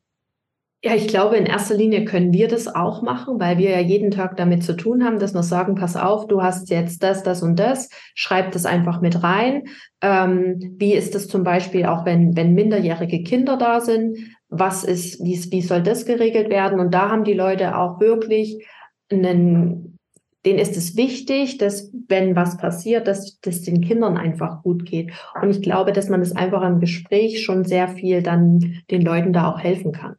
Ja, 0.83 0.95
ich 0.95 1.09
glaube, 1.09 1.37
in 1.37 1.45
erster 1.45 1.75
Linie 1.75 2.07
können 2.07 2.33
wir 2.33 2.49
das 2.49 2.69
auch 2.69 3.03
machen, 3.03 3.39
weil 3.39 3.59
wir 3.59 3.69
ja 3.71 3.81
jeden 3.81 4.13
Tag 4.13 4.37
damit 4.37 4.63
zu 4.63 4.75
tun 4.75 5.05
haben, 5.05 5.19
dass 5.19 5.35
wir 5.35 5.43
sagen, 5.43 5.75
pass 5.75 5.97
auf, 5.97 6.27
du 6.29 6.41
hast 6.41 6.71
jetzt 6.71 7.03
das, 7.03 7.23
das 7.23 7.43
und 7.43 7.57
das, 7.57 7.91
schreib 8.15 8.53
das 8.53 8.65
einfach 8.65 9.03
mit 9.03 9.23
rein. 9.23 9.65
Ähm, 10.01 10.77
wie 10.79 10.95
ist 10.95 11.15
das 11.15 11.27
zum 11.27 11.43
Beispiel 11.43 11.85
auch, 11.85 12.07
wenn, 12.07 12.35
wenn 12.35 12.55
minderjährige 12.55 13.25
Kinder 13.25 13.59
da 13.59 13.81
sind? 13.81 14.17
Was 14.49 14.85
ist, 14.85 15.23
wie, 15.23 15.37
wie 15.51 15.63
soll 15.63 15.83
das 15.83 16.07
geregelt 16.07 16.49
werden? 16.49 16.79
Und 16.81 16.95
da 16.95 17.11
haben 17.11 17.25
die 17.25 17.35
Leute 17.35 17.77
auch 17.77 18.01
wirklich 18.01 18.65
einen, 19.11 19.99
denen 20.45 20.59
ist 20.59 20.77
es 20.77 20.97
wichtig, 20.97 21.59
dass 21.59 21.91
wenn 22.09 22.35
was 22.35 22.57
passiert, 22.57 23.07
dass 23.07 23.41
das 23.41 23.63
den 23.63 23.83
Kindern 23.83 24.17
einfach 24.17 24.63
gut 24.63 24.87
geht. 24.87 25.13
Und 25.41 25.51
ich 25.51 25.63
glaube, 25.63 25.93
dass 25.93 26.09
man 26.09 26.21
das 26.21 26.33
einfach 26.33 26.63
im 26.63 26.81
Gespräch 26.81 27.43
schon 27.45 27.65
sehr 27.65 27.89
viel 27.89 28.23
dann 28.23 28.83
den 28.91 29.03
Leuten 29.03 29.33
da 29.33 29.51
auch 29.51 29.59
helfen 29.59 29.93
kann. 29.93 30.17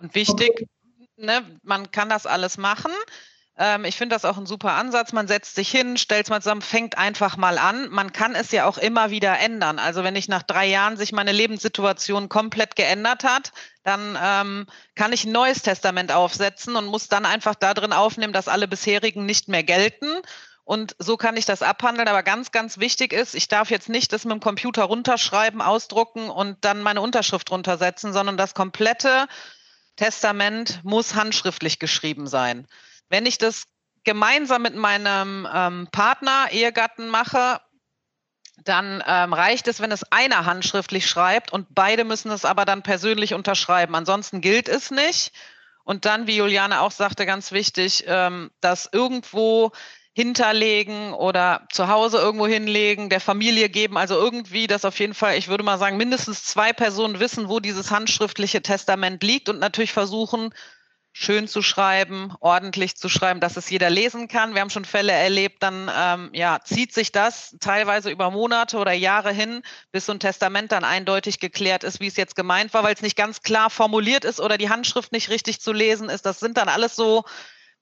Und 0.00 0.14
wichtig, 0.14 0.66
ne, 1.16 1.42
man 1.62 1.90
kann 1.90 2.08
das 2.08 2.26
alles 2.26 2.58
machen. 2.58 2.92
Ähm, 3.56 3.84
ich 3.84 3.96
finde 3.96 4.16
das 4.16 4.24
auch 4.24 4.36
ein 4.36 4.46
super 4.46 4.72
Ansatz. 4.72 5.12
Man 5.12 5.28
setzt 5.28 5.54
sich 5.54 5.70
hin, 5.70 5.96
stellt 5.96 6.26
es 6.26 6.30
mal 6.30 6.42
zusammen, 6.42 6.62
fängt 6.62 6.98
einfach 6.98 7.36
mal 7.36 7.58
an. 7.58 7.88
Man 7.90 8.12
kann 8.12 8.34
es 8.34 8.50
ja 8.50 8.66
auch 8.66 8.78
immer 8.78 9.10
wieder 9.10 9.38
ändern. 9.38 9.78
Also 9.78 10.02
wenn 10.02 10.16
ich 10.16 10.28
nach 10.28 10.42
drei 10.42 10.66
Jahren 10.66 10.96
sich 10.96 11.12
meine 11.12 11.32
Lebenssituation 11.32 12.28
komplett 12.28 12.74
geändert 12.76 13.22
hat, 13.22 13.52
dann 13.84 14.18
ähm, 14.20 14.66
kann 14.94 15.12
ich 15.12 15.24
ein 15.24 15.32
neues 15.32 15.62
Testament 15.62 16.10
aufsetzen 16.10 16.74
und 16.74 16.86
muss 16.86 17.08
dann 17.08 17.26
einfach 17.26 17.54
da 17.54 17.74
drin 17.74 17.92
aufnehmen, 17.92 18.32
dass 18.32 18.48
alle 18.48 18.66
bisherigen 18.66 19.24
nicht 19.24 19.48
mehr 19.48 19.62
gelten. 19.62 20.08
Und 20.64 20.96
so 20.98 21.16
kann 21.16 21.36
ich 21.36 21.44
das 21.44 21.62
abhandeln. 21.62 22.08
Aber 22.08 22.22
ganz, 22.22 22.50
ganz 22.50 22.78
wichtig 22.78 23.12
ist, 23.12 23.34
ich 23.34 23.48
darf 23.48 23.70
jetzt 23.70 23.88
nicht 23.88 24.12
das 24.12 24.24
mit 24.24 24.32
dem 24.32 24.40
Computer 24.40 24.84
runterschreiben, 24.84 25.60
ausdrucken 25.60 26.30
und 26.30 26.64
dann 26.64 26.82
meine 26.82 27.02
Unterschrift 27.02 27.50
runtersetzen, 27.50 28.12
sondern 28.12 28.36
das 28.36 28.54
komplette 28.54 29.26
Testament 29.96 30.80
muss 30.82 31.14
handschriftlich 31.14 31.78
geschrieben 31.78 32.26
sein. 32.26 32.66
Wenn 33.08 33.26
ich 33.26 33.38
das 33.38 33.64
gemeinsam 34.04 34.62
mit 34.62 34.74
meinem 34.74 35.48
ähm, 35.52 35.88
Partner, 35.90 36.48
Ehegatten 36.50 37.08
mache, 37.08 37.60
dann 38.62 39.02
ähm, 39.06 39.32
reicht 39.32 39.66
es, 39.66 39.80
wenn 39.80 39.90
es 39.90 40.04
einer 40.12 40.46
handschriftlich 40.46 41.06
schreibt 41.06 41.52
und 41.52 41.74
beide 41.74 42.04
müssen 42.04 42.30
es 42.30 42.44
aber 42.44 42.64
dann 42.64 42.82
persönlich 42.82 43.34
unterschreiben. 43.34 43.94
Ansonsten 43.94 44.40
gilt 44.40 44.68
es 44.68 44.90
nicht. 44.90 45.32
Und 45.82 46.06
dann, 46.06 46.26
wie 46.26 46.36
Juliane 46.36 46.80
auch 46.80 46.92
sagte, 46.92 47.26
ganz 47.26 47.52
wichtig, 47.52 48.04
ähm, 48.06 48.50
dass 48.60 48.88
irgendwo 48.90 49.72
hinterlegen 50.14 51.12
oder 51.12 51.66
zu 51.72 51.88
Hause 51.88 52.18
irgendwo 52.18 52.46
hinlegen, 52.46 53.10
der 53.10 53.20
Familie 53.20 53.68
geben. 53.68 53.98
Also 53.98 54.14
irgendwie, 54.14 54.68
dass 54.68 54.84
auf 54.84 54.98
jeden 55.00 55.12
Fall, 55.12 55.36
ich 55.36 55.48
würde 55.48 55.64
mal 55.64 55.78
sagen, 55.78 55.96
mindestens 55.96 56.44
zwei 56.44 56.72
Personen 56.72 57.18
wissen, 57.18 57.48
wo 57.48 57.58
dieses 57.58 57.90
handschriftliche 57.90 58.62
Testament 58.62 59.22
liegt 59.24 59.48
und 59.48 59.58
natürlich 59.58 59.92
versuchen, 59.92 60.54
schön 61.16 61.46
zu 61.46 61.62
schreiben, 61.62 62.34
ordentlich 62.40 62.96
zu 62.96 63.08
schreiben, 63.08 63.38
dass 63.38 63.56
es 63.56 63.70
jeder 63.70 63.88
lesen 63.88 64.26
kann. 64.26 64.54
Wir 64.54 64.60
haben 64.60 64.68
schon 64.68 64.84
Fälle 64.84 65.12
erlebt, 65.12 65.62
dann 65.62 65.88
ähm, 65.96 66.30
ja, 66.32 66.58
zieht 66.64 66.92
sich 66.92 67.12
das 67.12 67.56
teilweise 67.60 68.10
über 68.10 68.32
Monate 68.32 68.78
oder 68.78 68.92
Jahre 68.92 69.32
hin, 69.32 69.62
bis 69.92 70.06
so 70.06 70.12
ein 70.12 70.18
Testament 70.18 70.72
dann 70.72 70.82
eindeutig 70.82 71.38
geklärt 71.38 71.84
ist, 71.84 72.00
wie 72.00 72.08
es 72.08 72.16
jetzt 72.16 72.34
gemeint 72.34 72.74
war, 72.74 72.82
weil 72.82 72.94
es 72.94 73.00
nicht 73.00 73.16
ganz 73.16 73.42
klar 73.42 73.70
formuliert 73.70 74.24
ist 74.24 74.40
oder 74.40 74.58
die 74.58 74.70
Handschrift 74.70 75.12
nicht 75.12 75.30
richtig 75.30 75.60
zu 75.60 75.72
lesen 75.72 76.08
ist. 76.08 76.26
Das 76.26 76.40
sind 76.40 76.56
dann 76.56 76.68
alles 76.68 76.96
so 76.96 77.22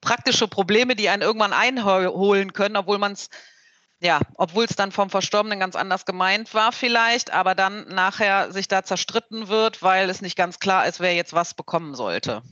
praktische 0.02 0.46
Probleme, 0.46 0.94
die 0.94 1.08
einen 1.08 1.22
irgendwann 1.22 1.54
einholen 1.54 2.52
können, 2.52 2.76
obwohl 2.76 2.98
man 2.98 3.12
es 3.12 3.30
ja, 3.98 4.20
obwohl 4.34 4.64
es 4.64 4.76
dann 4.76 4.92
vom 4.92 5.08
Verstorbenen 5.08 5.60
ganz 5.60 5.74
anders 5.74 6.04
gemeint 6.04 6.52
war 6.52 6.72
vielleicht, 6.72 7.32
aber 7.32 7.54
dann 7.54 7.86
nachher 7.86 8.52
sich 8.52 8.68
da 8.68 8.82
zerstritten 8.82 9.48
wird, 9.48 9.80
weil 9.80 10.10
es 10.10 10.20
nicht 10.20 10.36
ganz 10.36 10.58
klar 10.58 10.86
ist, 10.86 11.00
wer 11.00 11.14
jetzt 11.14 11.32
was 11.32 11.54
bekommen 11.54 11.94
sollte. 11.94 12.42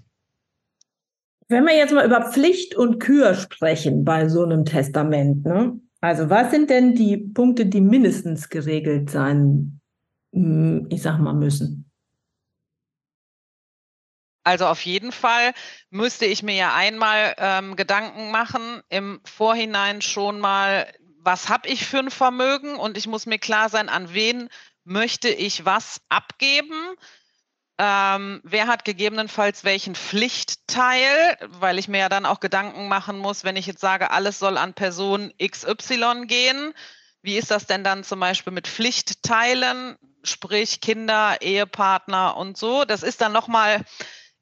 Wenn 1.50 1.64
wir 1.64 1.76
jetzt 1.76 1.92
mal 1.92 2.06
über 2.06 2.30
Pflicht 2.30 2.76
und 2.76 3.00
Kür 3.00 3.34
sprechen 3.34 4.04
bei 4.04 4.28
so 4.28 4.44
einem 4.44 4.64
Testament, 4.64 5.44
ne? 5.44 5.80
Also 6.00 6.30
was 6.30 6.52
sind 6.52 6.70
denn 6.70 6.94
die 6.94 7.16
Punkte, 7.16 7.66
die 7.66 7.80
mindestens 7.80 8.48
geregelt 8.48 9.10
sein, 9.10 9.80
hm, 10.32 10.86
ich 10.90 11.02
sag 11.02 11.18
mal, 11.18 11.34
müssen? 11.34 11.90
Also 14.44 14.66
auf 14.66 14.80
jeden 14.86 15.10
Fall 15.10 15.52
müsste 15.90 16.24
ich 16.24 16.44
mir 16.44 16.54
ja 16.54 16.74
einmal 16.74 17.34
ähm, 17.36 17.74
Gedanken 17.74 18.30
machen, 18.30 18.80
im 18.88 19.20
Vorhinein 19.24 20.02
schon 20.02 20.38
mal, 20.38 20.86
was 21.18 21.48
habe 21.48 21.68
ich 21.68 21.84
für 21.84 21.98
ein 21.98 22.12
Vermögen 22.12 22.76
und 22.76 22.96
ich 22.96 23.08
muss 23.08 23.26
mir 23.26 23.40
klar 23.40 23.68
sein, 23.68 23.88
an 23.88 24.14
wen 24.14 24.48
möchte 24.84 25.28
ich 25.28 25.64
was 25.64 26.00
abgeben. 26.08 26.94
Ähm, 27.82 28.42
wer 28.44 28.66
hat 28.66 28.84
gegebenenfalls 28.84 29.64
welchen 29.64 29.94
Pflichtteil, 29.94 31.38
weil 31.48 31.78
ich 31.78 31.88
mir 31.88 31.96
ja 31.96 32.08
dann 32.10 32.26
auch 32.26 32.40
Gedanken 32.40 32.88
machen 32.88 33.16
muss, 33.16 33.42
wenn 33.42 33.56
ich 33.56 33.64
jetzt 33.64 33.80
sage, 33.80 34.10
alles 34.10 34.38
soll 34.38 34.58
an 34.58 34.74
Person 34.74 35.32
XY 35.42 36.26
gehen. 36.26 36.74
Wie 37.22 37.38
ist 37.38 37.50
das 37.50 37.64
denn 37.64 37.82
dann 37.82 38.04
zum 38.04 38.20
Beispiel 38.20 38.52
mit 38.52 38.68
Pflichtteilen, 38.68 39.96
sprich 40.22 40.82
Kinder, 40.82 41.38
Ehepartner 41.40 42.36
und 42.36 42.58
so? 42.58 42.84
Das 42.84 43.02
ist 43.02 43.22
dann 43.22 43.32
nochmal 43.32 43.82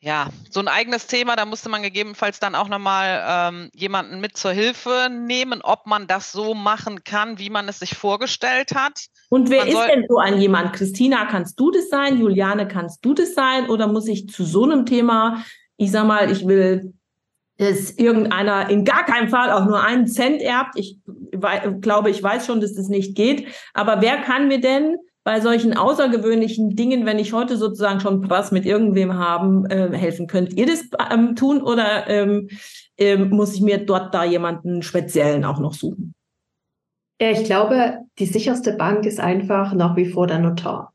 ja, 0.00 0.28
so 0.48 0.60
ein 0.60 0.68
eigenes 0.68 1.08
Thema, 1.08 1.34
da 1.34 1.44
musste 1.44 1.68
man 1.68 1.82
gegebenenfalls 1.82 2.38
dann 2.38 2.54
auch 2.54 2.68
nochmal 2.68 3.24
ähm, 3.26 3.70
jemanden 3.74 4.20
mit 4.20 4.36
zur 4.36 4.52
Hilfe 4.52 5.08
nehmen, 5.10 5.60
ob 5.62 5.86
man 5.86 6.06
das 6.06 6.30
so 6.30 6.54
machen 6.54 7.02
kann, 7.02 7.40
wie 7.40 7.50
man 7.50 7.68
es 7.68 7.80
sich 7.80 7.96
vorgestellt 7.96 8.76
hat. 8.76 9.06
Und 9.28 9.50
wer 9.50 9.64
man 9.64 9.68
ist 9.68 9.94
denn 9.94 10.06
so 10.08 10.18
ein 10.18 10.40
jemand? 10.40 10.72
Christina, 10.72 11.26
kannst 11.26 11.58
du 11.58 11.72
das 11.72 11.88
sein? 11.88 12.20
Juliane, 12.20 12.68
kannst 12.68 13.04
du 13.04 13.12
das 13.12 13.34
sein? 13.34 13.68
Oder 13.68 13.88
muss 13.88 14.06
ich 14.06 14.28
zu 14.28 14.44
so 14.44 14.62
einem 14.62 14.86
Thema, 14.86 15.44
ich 15.76 15.90
sag 15.90 16.06
mal, 16.06 16.30
ich 16.30 16.46
will, 16.46 16.94
dass 17.56 17.90
irgendeiner 17.90 18.70
in 18.70 18.84
gar 18.84 19.04
keinem 19.04 19.28
Fall 19.28 19.50
auch 19.50 19.64
nur 19.64 19.82
einen 19.82 20.06
Cent 20.06 20.40
erbt? 20.40 20.78
Ich 20.78 20.98
glaube, 21.80 22.10
ich 22.10 22.22
weiß 22.22 22.46
schon, 22.46 22.60
dass 22.60 22.74
das 22.74 22.88
nicht 22.88 23.16
geht. 23.16 23.48
Aber 23.74 24.00
wer 24.00 24.18
kann 24.18 24.46
mir 24.46 24.60
denn 24.60 24.96
bei 25.28 25.42
solchen 25.42 25.76
außergewöhnlichen 25.76 26.74
Dingen, 26.74 27.04
wenn 27.04 27.18
ich 27.18 27.34
heute 27.34 27.58
sozusagen 27.58 28.00
schon 28.00 28.30
was 28.30 28.50
mit 28.50 28.64
irgendwem 28.64 29.12
haben, 29.12 29.66
äh, 29.66 29.94
helfen? 29.94 30.26
Könnt 30.26 30.54
ihr 30.54 30.64
das 30.64 30.84
ähm, 31.12 31.36
tun 31.36 31.60
oder 31.60 32.08
ähm, 32.08 32.48
ähm, 32.96 33.28
muss 33.28 33.52
ich 33.52 33.60
mir 33.60 33.76
dort 33.76 34.14
da 34.14 34.24
jemanden 34.24 34.80
speziellen 34.80 35.44
auch 35.44 35.58
noch 35.58 35.74
suchen? 35.74 36.14
Ja, 37.20 37.30
ich 37.30 37.44
glaube, 37.44 37.98
die 38.18 38.24
sicherste 38.24 38.72
Bank 38.72 39.04
ist 39.04 39.20
einfach 39.20 39.74
nach 39.74 39.96
wie 39.96 40.06
vor 40.06 40.26
der 40.26 40.38
Notar. 40.38 40.94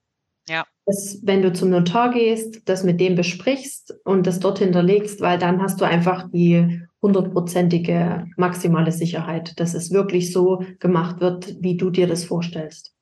Ja. 0.50 0.66
Das, 0.88 1.20
wenn 1.22 1.44
du 1.44 1.54
zum 1.54 1.70
Notar 1.70 2.10
gehst, 2.10 2.68
das 2.68 2.84
mit 2.84 3.00
dem 3.00 3.14
besprichst 3.14 3.94
und 4.04 4.26
das 4.26 4.40
dort 4.40 4.58
hinterlegst, 4.58 5.22
weil 5.22 5.38
dann 5.38 5.62
hast 5.62 5.80
du 5.80 5.86
einfach 5.86 6.28
die 6.32 6.82
hundertprozentige 7.04 8.26
maximale 8.36 8.92
Sicherheit, 8.92 9.60
dass 9.60 9.76
es 9.76 9.92
wirklich 9.92 10.34
so 10.34 10.64
gemacht 10.80 11.22
wird, 11.22 11.56
wie 11.62 11.78
du 11.78 11.92
dir 11.92 12.08
das 12.08 12.26
vorstellst. 12.26 12.93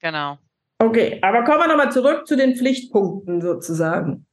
Genau. 0.00 0.38
Okay, 0.78 1.18
aber 1.22 1.44
kommen 1.44 1.60
wir 1.60 1.68
nochmal 1.68 1.92
zurück 1.92 2.26
zu 2.26 2.36
den 2.36 2.56
Pflichtpunkten 2.56 3.40
sozusagen. 3.40 4.26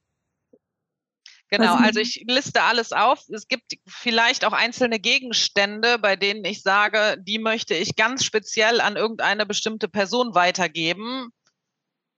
Genau, 1.49 1.75
also 1.75 1.99
ich 1.99 2.23
liste 2.27 2.63
alles 2.63 2.91
auf. 2.91 3.21
Es 3.29 3.47
gibt 3.47 3.73
vielleicht 3.87 4.45
auch 4.45 4.53
einzelne 4.53 4.99
Gegenstände, 4.99 5.99
bei 5.99 6.15
denen 6.15 6.43
ich 6.43 6.63
sage, 6.63 7.17
die 7.19 7.39
möchte 7.39 7.75
ich 7.75 7.95
ganz 7.95 8.25
speziell 8.25 8.81
an 8.81 8.95
irgendeine 8.95 9.45
bestimmte 9.45 9.87
Person 9.87 10.35
weitergeben. 10.35 11.29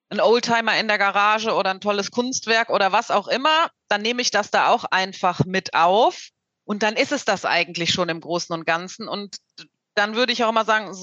Ein 0.10 0.22
Oldtimer 0.22 0.80
in 0.80 0.88
der 0.88 0.98
Garage 0.98 1.54
oder 1.54 1.72
ein 1.72 1.82
tolles 1.82 2.12
Kunstwerk 2.12 2.70
oder 2.70 2.94
was 2.94 3.12
auch 3.12 3.28
immer. 3.28 3.70
Dann 3.90 4.02
nehme 4.02 4.22
ich 4.22 4.32
das 4.32 4.50
da 4.50 4.70
auch 4.70 4.86
einfach 4.86 5.46
mit 5.46 5.74
auf. 5.74 6.30
Und 6.64 6.82
dann 6.82 6.96
ist 6.96 7.12
es 7.12 7.26
das 7.26 7.46
eigentlich 7.46 7.92
schon 7.92 8.10
im 8.10 8.22
Großen 8.22 8.54
und 8.54 8.66
Ganzen. 8.66 9.08
Und 9.08 9.38
dann 9.94 10.16
würde 10.16 10.32
ich 10.32 10.44
auch 10.44 10.50
immer 10.50 10.66
sagen, 10.66 10.94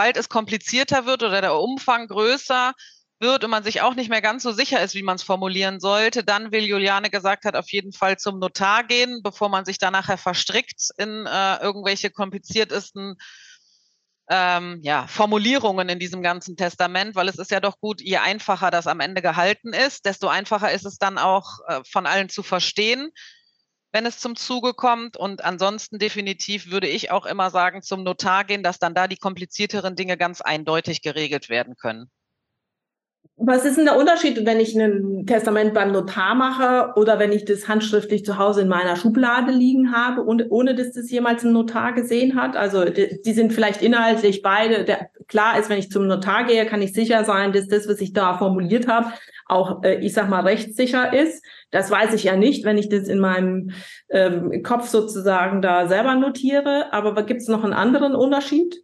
sobald 0.00 0.16
es 0.16 0.30
komplizierter 0.30 1.04
wird 1.04 1.22
oder 1.22 1.42
der 1.42 1.54
Umfang 1.54 2.08
größer, 2.08 2.72
wird 3.18 3.44
und 3.44 3.50
man 3.50 3.62
sich 3.62 3.82
auch 3.82 3.94
nicht 3.94 4.08
mehr 4.08 4.22
ganz 4.22 4.42
so 4.42 4.50
sicher 4.50 4.82
ist, 4.82 4.94
wie 4.94 5.02
man 5.02 5.16
es 5.16 5.22
formulieren 5.22 5.78
sollte, 5.78 6.24
dann 6.24 6.52
will 6.52 6.64
Juliane 6.64 7.10
gesagt 7.10 7.44
hat, 7.44 7.54
auf 7.54 7.70
jeden 7.70 7.92
Fall 7.92 8.16
zum 8.16 8.38
Notar 8.38 8.82
gehen, 8.84 9.20
bevor 9.22 9.50
man 9.50 9.66
sich 9.66 9.76
da 9.76 9.90
nachher 9.90 10.16
verstrickt 10.16 10.88
in 10.96 11.26
äh, 11.26 11.56
irgendwelche 11.60 12.08
kompliziertesten 12.08 13.16
ähm, 14.30 14.78
ja, 14.80 15.06
Formulierungen 15.06 15.90
in 15.90 15.98
diesem 15.98 16.22
ganzen 16.22 16.56
Testament, 16.56 17.14
weil 17.14 17.28
es 17.28 17.36
ist 17.36 17.50
ja 17.50 17.60
doch 17.60 17.78
gut, 17.78 18.00
je 18.00 18.16
einfacher 18.16 18.70
das 18.70 18.86
am 18.86 19.00
Ende 19.00 19.20
gehalten 19.20 19.74
ist, 19.74 20.06
desto 20.06 20.28
einfacher 20.28 20.72
ist 20.72 20.86
es 20.86 20.96
dann 20.96 21.18
auch 21.18 21.58
äh, 21.66 21.82
von 21.86 22.06
allen 22.06 22.30
zu 22.30 22.42
verstehen, 22.42 23.10
wenn 23.92 24.06
es 24.06 24.18
zum 24.18 24.36
Zuge 24.36 24.74
kommt. 24.74 25.16
Und 25.16 25.44
ansonsten 25.44 25.98
definitiv 25.98 26.70
würde 26.70 26.88
ich 26.88 27.10
auch 27.10 27.26
immer 27.26 27.50
sagen, 27.50 27.82
zum 27.82 28.02
Notar 28.02 28.44
gehen, 28.44 28.62
dass 28.62 28.78
dann 28.78 28.94
da 28.94 29.08
die 29.08 29.16
komplizierteren 29.16 29.96
Dinge 29.96 30.16
ganz 30.16 30.40
eindeutig 30.40 31.02
geregelt 31.02 31.48
werden 31.48 31.76
können. 31.76 32.10
Was 33.42 33.64
ist 33.64 33.78
denn 33.78 33.86
der 33.86 33.96
Unterschied, 33.96 34.44
wenn 34.44 34.60
ich 34.60 34.78
ein 34.78 35.24
Testament 35.26 35.72
beim 35.72 35.92
Notar 35.92 36.34
mache 36.34 36.92
oder 36.96 37.18
wenn 37.18 37.32
ich 37.32 37.46
das 37.46 37.68
handschriftlich 37.68 38.22
zu 38.22 38.36
Hause 38.36 38.60
in 38.60 38.68
meiner 38.68 38.96
Schublade 38.96 39.50
liegen 39.50 39.92
habe, 39.92 40.26
ohne, 40.26 40.46
ohne 40.50 40.74
dass 40.74 40.92
das 40.92 41.10
jemals 41.10 41.42
ein 41.42 41.52
Notar 41.52 41.94
gesehen 41.94 42.38
hat? 42.38 42.54
Also 42.54 42.84
die, 42.84 43.18
die 43.22 43.32
sind 43.32 43.54
vielleicht 43.54 43.80
inhaltlich 43.80 44.42
beide. 44.42 44.84
Der, 44.84 45.08
klar 45.26 45.58
ist, 45.58 45.70
wenn 45.70 45.78
ich 45.78 45.90
zum 45.90 46.06
Notar 46.06 46.44
gehe, 46.44 46.66
kann 46.66 46.82
ich 46.82 46.92
sicher 46.92 47.24
sein, 47.24 47.54
dass 47.54 47.66
das, 47.66 47.88
was 47.88 48.02
ich 48.02 48.12
da 48.12 48.36
formuliert 48.36 48.88
habe, 48.88 49.10
auch, 49.46 49.82
äh, 49.84 49.94
ich 50.00 50.12
sag 50.12 50.28
mal, 50.28 50.42
rechtssicher 50.42 51.14
ist. 51.14 51.42
Das 51.70 51.90
weiß 51.90 52.14
ich 52.14 52.24
ja 52.24 52.36
nicht, 52.36 52.64
wenn 52.64 52.78
ich 52.78 52.88
das 52.88 53.08
in 53.08 53.20
meinem 53.20 53.72
ähm, 54.10 54.62
Kopf 54.62 54.88
sozusagen 54.88 55.62
da 55.62 55.88
selber 55.88 56.14
notiere. 56.14 56.92
Aber 56.92 57.24
gibt 57.24 57.40
es 57.40 57.48
noch 57.48 57.64
einen 57.64 57.72
anderen 57.72 58.14
Unterschied? 58.14 58.74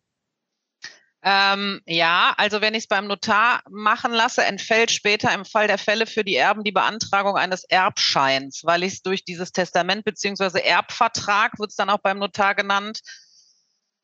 Ähm, 1.28 1.80
ja, 1.86 2.34
also 2.36 2.60
wenn 2.60 2.74
ich 2.74 2.84
es 2.84 2.86
beim 2.86 3.08
Notar 3.08 3.60
machen 3.68 4.12
lasse, 4.12 4.44
entfällt 4.44 4.92
später 4.92 5.34
im 5.34 5.44
Fall 5.44 5.66
der 5.66 5.78
Fälle 5.78 6.06
für 6.06 6.22
die 6.22 6.36
Erben 6.36 6.62
die 6.62 6.70
Beantragung 6.70 7.36
eines 7.36 7.64
Erbscheins, 7.64 8.60
weil 8.62 8.84
ich 8.84 8.92
es 8.92 9.02
durch 9.02 9.24
dieses 9.24 9.50
Testament 9.50 10.04
beziehungsweise 10.04 10.64
Erbvertrag, 10.64 11.58
wird 11.58 11.70
es 11.70 11.76
dann 11.76 11.90
auch 11.90 11.98
beim 11.98 12.20
Notar 12.20 12.54
genannt, 12.54 13.00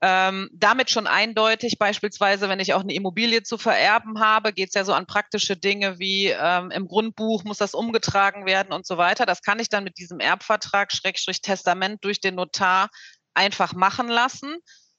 ähm, 0.04 0.50
damit 0.52 0.90
schon 0.90 1.06
eindeutig, 1.06 1.78
beispielsweise, 1.78 2.48
wenn 2.48 2.58
ich 2.58 2.74
auch 2.74 2.80
eine 2.80 2.92
Immobilie 2.92 3.44
zu 3.44 3.56
vererben 3.56 4.18
habe, 4.18 4.52
geht 4.52 4.70
es 4.70 4.74
ja 4.74 4.84
so 4.84 4.92
an 4.92 5.06
praktische 5.06 5.56
Dinge 5.56 6.00
wie 6.00 6.26
ähm, 6.26 6.72
im 6.72 6.88
Grundbuch 6.88 7.44
muss 7.44 7.58
das 7.58 7.72
umgetragen 7.72 8.44
werden 8.44 8.72
und 8.72 8.84
so 8.84 8.98
weiter. 8.98 9.26
Das 9.26 9.42
kann 9.42 9.60
ich 9.60 9.68
dann 9.68 9.84
mit 9.84 9.98
diesem 9.98 10.18
Erbvertrag, 10.18 10.90
Schrägstrich 10.90 11.40
Testament 11.40 12.04
durch 12.04 12.20
den 12.20 12.34
Notar 12.34 12.90
einfach 13.32 13.74
machen 13.74 14.08
lassen. 14.08 14.56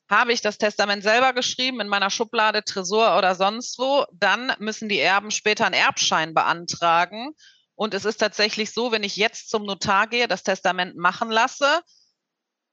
Habe 0.10 0.32
ich 0.32 0.40
das 0.40 0.58
Testament 0.58 1.04
selber 1.04 1.34
geschrieben 1.34 1.82
in 1.82 1.90
meiner 1.90 2.10
Schublade, 2.10 2.64
Tresor 2.64 3.18
oder 3.18 3.36
sonst 3.36 3.78
wo, 3.80 4.06
dann 4.14 4.54
müssen 4.60 4.88
die 4.88 5.00
Erben 5.00 5.32
später 5.32 5.66
einen 5.66 5.76
Erbschein 5.76 6.34
beantragen. 6.34 7.34
Und 7.76 7.94
es 7.94 8.06
ist 8.06 8.18
tatsächlich 8.18 8.72
so, 8.72 8.94
wenn 8.94 9.04
ich 9.04 9.18
jetzt 9.18 9.50
zum 9.50 9.64
Notar 9.64 10.08
gehe, 10.08 10.30
das 10.30 10.44
Testament 10.44 10.96
machen 10.96 11.30
lasse, 11.30 11.82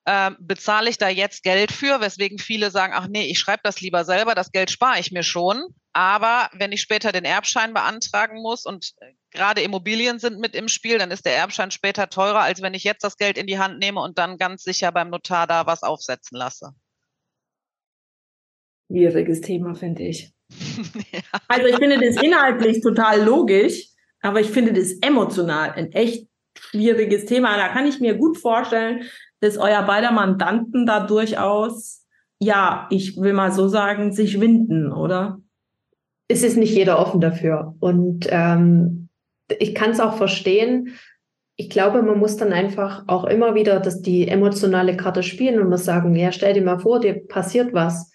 äh, 0.05 0.31
bezahle 0.39 0.91
ich 0.91 0.99
da 0.99 1.09
jetzt 1.09 1.43
Geld 1.43 1.73
für, 1.73 2.01
weswegen 2.01 2.39
viele 2.39 2.71
sagen, 2.71 2.93
ach 2.95 3.09
nee, 3.09 3.27
ich 3.27 3.39
schreibe 3.39 3.63
das 3.65 3.81
lieber 3.81 4.05
selber, 4.05 4.35
das 4.35 4.53
Geld 4.53 4.71
spare 4.71 4.99
ich 5.01 5.13
mir 5.13 5.23
schon. 5.23 5.63
Aber 5.93 6.49
wenn 6.53 6.73
ich 6.73 6.81
später 6.81 7.11
den 7.11 7.25
Erbschein 7.25 7.75
beantragen 7.75 8.41
muss 8.41 8.65
und 8.65 8.93
äh, 9.01 9.13
gerade 9.31 9.63
Immobilien 9.63 10.19
sind 10.19 10.39
mit 10.39 10.55
im 10.55 10.69
Spiel, 10.69 10.99
dann 10.99 11.11
ist 11.11 11.27
der 11.27 11.37
Erbschein 11.37 11.71
später 11.71 12.09
teurer, 12.09 12.41
als 12.41 12.63
wenn 12.63 12.75
ich 12.75 12.85
jetzt 12.85 13.03
das 13.03 13.17
Geld 13.17 13.37
in 13.37 13.47
die 13.47 13.59
Hand 13.59 13.79
nehme 13.79 14.01
und 14.01 14.19
dann 14.19 14.39
ganz 14.39 14.63
sicher 14.63 14.93
beim 14.93 15.11
Notar 15.11 15.47
da 15.47 15.67
was 15.67 15.83
aufsetzen 15.83 16.37
lasse 16.37 16.75
schwieriges 18.91 19.41
Thema, 19.41 19.75
finde 19.75 20.03
ich. 20.03 20.33
ja. 21.13 21.21
Also 21.49 21.67
ich 21.67 21.77
finde 21.77 21.99
das 21.99 22.21
inhaltlich 22.23 22.81
total 22.81 23.23
logisch, 23.23 23.87
aber 24.21 24.41
ich 24.41 24.49
finde 24.49 24.73
das 24.73 24.93
emotional 25.01 25.73
ein 25.73 25.93
echt 25.93 26.27
schwieriges 26.59 27.25
Thema. 27.27 27.57
Da 27.57 27.69
kann 27.69 27.87
ich 27.87 28.01
mir 28.01 28.15
gut 28.15 28.37
vorstellen, 28.37 29.05
dass 29.41 29.57
euer 29.57 29.83
beider 29.83 30.13
Mandanten 30.13 30.87
da 30.87 31.07
durchaus, 31.07 32.07
ja, 32.39 32.87
ich 32.91 33.17
will 33.21 33.33
mal 33.33 33.53
so 33.53 33.69
sagen, 33.69 34.13
sich 34.13 34.41
winden, 34.41 34.93
oder? 34.93 35.41
Es 36.29 36.43
ist 36.43 36.57
nicht 36.57 36.75
jeder 36.75 36.99
offen 36.99 37.21
dafür. 37.21 37.75
Und 37.81 38.27
ähm, 38.31 39.09
ich 39.59 39.75
kann 39.75 39.91
es 39.91 40.01
auch 40.01 40.17
verstehen. 40.17 40.95
Ich 41.57 41.71
glaube, 41.71 42.03
man 42.03 42.19
muss 42.19 42.37
dann 42.37 42.53
einfach 42.53 43.05
auch 43.07 43.25
immer 43.25 43.55
wieder 43.55 43.81
dass 43.81 44.01
die 44.01 44.29
emotionale 44.29 44.97
Karte 44.97 45.23
spielen 45.23 45.61
und 45.61 45.69
muss 45.69 45.85
sagen, 45.85 46.15
ja, 46.15 46.33
stell 46.33 46.55
dir 46.55 46.63
mal 46.63 46.79
vor, 46.79 47.01
dir 47.01 47.27
passiert 47.27 47.75
was 47.75 48.11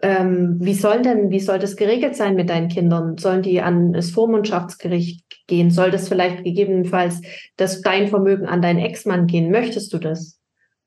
ähm, 0.00 0.56
wie 0.60 0.74
soll 0.74 1.02
denn, 1.02 1.30
wie 1.30 1.40
soll 1.40 1.58
das 1.58 1.76
geregelt 1.76 2.16
sein 2.16 2.34
mit 2.34 2.48
deinen 2.48 2.68
Kindern? 2.68 3.18
Sollen 3.18 3.42
die 3.42 3.60
an 3.60 3.92
das 3.92 4.10
Vormundschaftsgericht 4.10 5.24
gehen? 5.46 5.70
Soll 5.70 5.90
das 5.90 6.08
vielleicht 6.08 6.44
gegebenenfalls 6.44 7.20
das 7.56 7.82
dein 7.82 8.08
Vermögen 8.08 8.46
an 8.46 8.62
deinen 8.62 8.78
Ex-Mann 8.78 9.26
gehen? 9.26 9.50
Möchtest 9.50 9.92
du 9.92 9.98
das? 9.98 10.40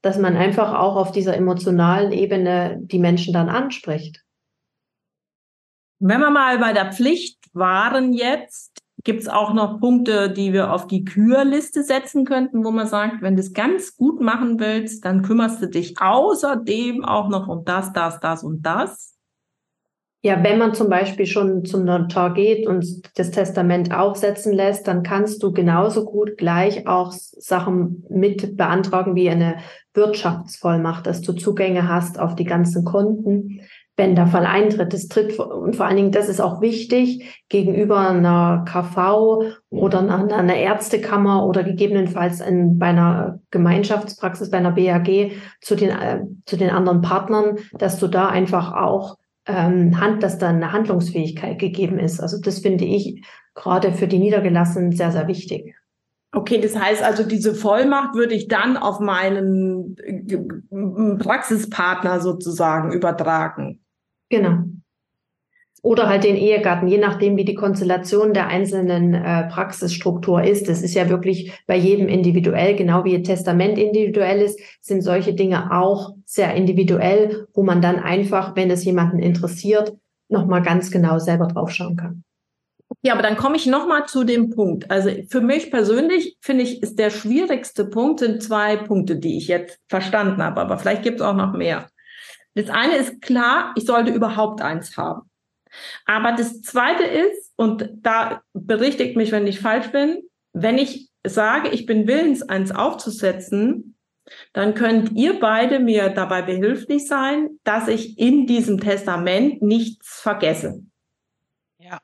Dass 0.06 0.20
man 0.20 0.38
einfach 0.38 0.74
auch 0.74 0.96
auf 0.96 1.12
dieser 1.12 1.36
emotionalen 1.36 2.12
Ebene 2.12 2.78
die 2.80 3.00
Menschen 3.00 3.34
dann 3.34 3.50
anspricht. 3.50 4.24
Wenn 6.00 6.20
wir 6.20 6.30
mal 6.30 6.60
bei 6.60 6.74
der 6.74 6.94
Pflicht 6.94 7.40
waren 7.54 8.14
jetzt, 8.14 8.86
Gibt 9.06 9.22
es 9.22 9.28
auch 9.28 9.54
noch 9.54 9.80
Punkte, 9.80 10.32
die 10.32 10.52
wir 10.52 10.74
auf 10.74 10.88
die 10.88 11.06
Kürliste 11.06 11.84
setzen 11.84 12.26
könnten, 12.26 12.66
wo 12.66 12.72
man 12.72 12.88
sagt, 12.88 13.22
wenn 13.22 13.36
du 13.36 13.42
es 13.42 13.54
ganz 13.54 13.96
gut 13.96 14.20
machen 14.20 14.60
willst, 14.60 15.06
dann 15.06 15.22
kümmerst 15.22 15.62
du 15.62 15.68
dich 15.68 16.02
außerdem 16.02 17.06
auch 17.06 17.30
noch 17.30 17.48
um 17.48 17.64
das, 17.66 17.94
das, 17.94 18.20
das 18.20 18.44
und 18.44 18.64
das? 18.64 19.15
Ja, 20.26 20.44
wenn 20.44 20.58
man 20.58 20.74
zum 20.74 20.90
Beispiel 20.90 21.28
schon 21.28 21.66
zum 21.66 21.86
Notar 21.86 22.34
geht 22.34 22.66
und 22.66 22.84
das 23.16 23.30
Testament 23.30 23.94
aufsetzen 23.94 24.54
lässt, 24.54 24.88
dann 24.88 25.04
kannst 25.04 25.44
du 25.44 25.52
genauso 25.52 26.04
gut 26.04 26.36
gleich 26.36 26.88
auch 26.88 27.12
Sachen 27.12 28.04
mit 28.10 28.58
beantragen 28.58 29.14
wie 29.14 29.30
eine 29.30 29.58
Wirtschaftsvollmacht, 29.94 31.06
dass 31.06 31.22
du 31.22 31.34
Zugänge 31.34 31.88
hast 31.88 32.20
auf 32.20 32.34
die 32.34 32.44
ganzen 32.44 32.84
Konten 32.84 33.62
wenn 33.98 34.16
der 34.16 34.28
Fall 34.28 34.46
eintritt. 34.46 34.92
Das 34.92 35.08
tritt 35.08 35.40
und 35.40 35.76
vor 35.76 35.86
allen 35.86 35.96
Dingen, 35.96 36.12
das 36.12 36.28
ist 36.28 36.42
auch 36.42 36.60
wichtig 36.60 37.46
gegenüber 37.48 38.00
einer 38.00 38.66
KV 38.68 39.44
oder 39.70 40.00
einer, 40.00 40.36
einer 40.36 40.56
Ärztekammer 40.56 41.46
oder 41.46 41.64
gegebenenfalls 41.64 42.42
in, 42.42 42.78
bei 42.78 42.88
einer 42.88 43.40
Gemeinschaftspraxis, 43.52 44.50
bei 44.50 44.58
einer 44.58 44.72
BAG 44.72 45.32
zu 45.62 45.76
den, 45.76 45.92
äh, 45.92 46.22
zu 46.46 46.58
den 46.58 46.72
anderen 46.72 47.02
Partnern, 47.02 47.60
dass 47.78 48.00
du 48.00 48.08
da 48.08 48.28
einfach 48.28 48.74
auch 48.74 49.16
ähm, 49.46 50.00
Hand, 50.00 50.24
dass 50.24 50.38
da 50.38 50.50
eine 50.50 50.72
Handlungsfähigkeit 50.72 51.60
gegeben 51.60 52.00
ist. 52.00 52.20
Also 52.20 52.40
das 52.40 52.60
finde 52.60 52.86
ich 52.86 53.24
gerade 53.54 53.94
für 53.94 54.08
die 54.08 54.20
Niedergelassenen 54.20 54.92
sehr, 54.92 55.12
sehr 55.12 55.28
wichtig. 55.28 55.76
Okay, 56.32 56.60
das 56.60 56.78
heißt 56.78 57.02
also, 57.02 57.24
diese 57.24 57.56
Vollmacht 57.56 58.14
würde 58.14 58.36
ich 58.36 58.50
dann 58.50 58.76
auf 58.76 59.00
meinen 59.00 59.96
äh, 60.00 61.16
Praxispartner 61.18 62.20
sozusagen 62.20 62.92
übertragen. 62.92 63.80
Genau. 64.30 64.64
Oder 65.86 66.10
halt 66.10 66.24
den 66.24 66.36
Ehegatten, 66.36 66.88
je 66.88 66.98
nachdem, 66.98 67.38
wie 67.38 67.46
die 67.46 67.54
Konstellation 67.54 68.34
der 68.34 68.48
einzelnen 68.48 69.14
äh, 69.14 69.48
Praxisstruktur 69.50 70.44
ist. 70.44 70.68
Das 70.68 70.82
ist 70.82 70.96
ja 70.96 71.10
wirklich 71.10 71.54
bei 71.68 71.76
jedem 71.76 72.08
individuell, 72.08 72.76
genau 72.76 73.04
wie 73.04 73.14
ihr 73.14 73.22
Testament 73.22 73.78
individuell 73.78 74.42
ist, 74.42 74.60
sind 74.82 75.04
solche 75.04 75.36
Dinge 75.36 75.72
auch 75.72 76.16
sehr 76.26 76.56
individuell, 76.56 77.46
wo 77.54 77.62
man 77.62 77.84
dann 77.84 78.00
einfach, 78.00 78.56
wenn 78.56 78.72
es 78.72 78.84
jemanden 78.84 79.20
interessiert, 79.20 79.94
nochmal 80.28 80.64
ganz 80.64 80.90
genau 80.90 81.20
selber 81.20 81.46
draufschauen 81.46 81.98
kann. 81.98 82.24
Ja, 83.04 83.14
aber 83.14 83.22
dann 83.22 83.38
komme 83.38 83.56
ich 83.56 83.68
nochmal 83.68 84.08
zu 84.08 84.24
dem 84.24 84.50
Punkt. 84.50 84.90
Also 84.90 85.12
für 85.30 85.42
mich 85.42 85.70
persönlich 85.70 86.36
finde 86.42 86.64
ich, 86.64 86.82
ist 86.82 86.98
der 86.98 87.12
schwierigste 87.12 87.86
Punkt 87.86 88.22
sind 88.22 88.42
zwei 88.42 88.76
Punkte, 88.76 89.18
die 89.18 89.38
ich 89.38 89.50
jetzt 89.50 89.80
verstanden 89.88 90.42
habe, 90.42 90.62
aber 90.62 90.80
vielleicht 90.80 91.04
gibt 91.04 91.20
es 91.20 91.26
auch 91.28 91.36
noch 91.36 91.54
mehr. 91.54 91.86
Das 92.56 92.72
eine 92.72 92.96
ist 92.96 93.22
klar, 93.22 93.72
ich 93.76 93.86
sollte 93.86 94.12
überhaupt 94.12 94.64
eins 94.64 94.98
haben. 94.98 95.30
Aber 96.06 96.32
das 96.34 96.62
zweite 96.62 97.04
ist, 97.04 97.54
und 97.56 97.90
da 97.96 98.42
berichtigt 98.54 99.16
mich, 99.16 99.32
wenn 99.32 99.48
ich 99.48 99.60
falsch 99.60 99.92
bin, 99.92 100.24
wenn 100.54 100.78
ich 100.78 101.10
sage, 101.26 101.70
ich 101.70 101.86
bin 101.86 102.08
willens, 102.08 102.44
eins 102.44 102.72
aufzusetzen, 102.72 103.96
dann 104.54 104.74
könnt 104.74 105.12
ihr 105.14 105.40
beide 105.40 105.80
mir 105.80 106.10
dabei 106.10 106.42
behilflich 106.42 107.08
sein, 107.08 107.60
dass 107.64 107.88
ich 107.88 108.18
in 108.18 108.48
diesem 108.48 108.80
Testament 108.80 109.62
nichts 109.62 110.20
vergesse. 110.20 110.82
Ja. 111.78 112.00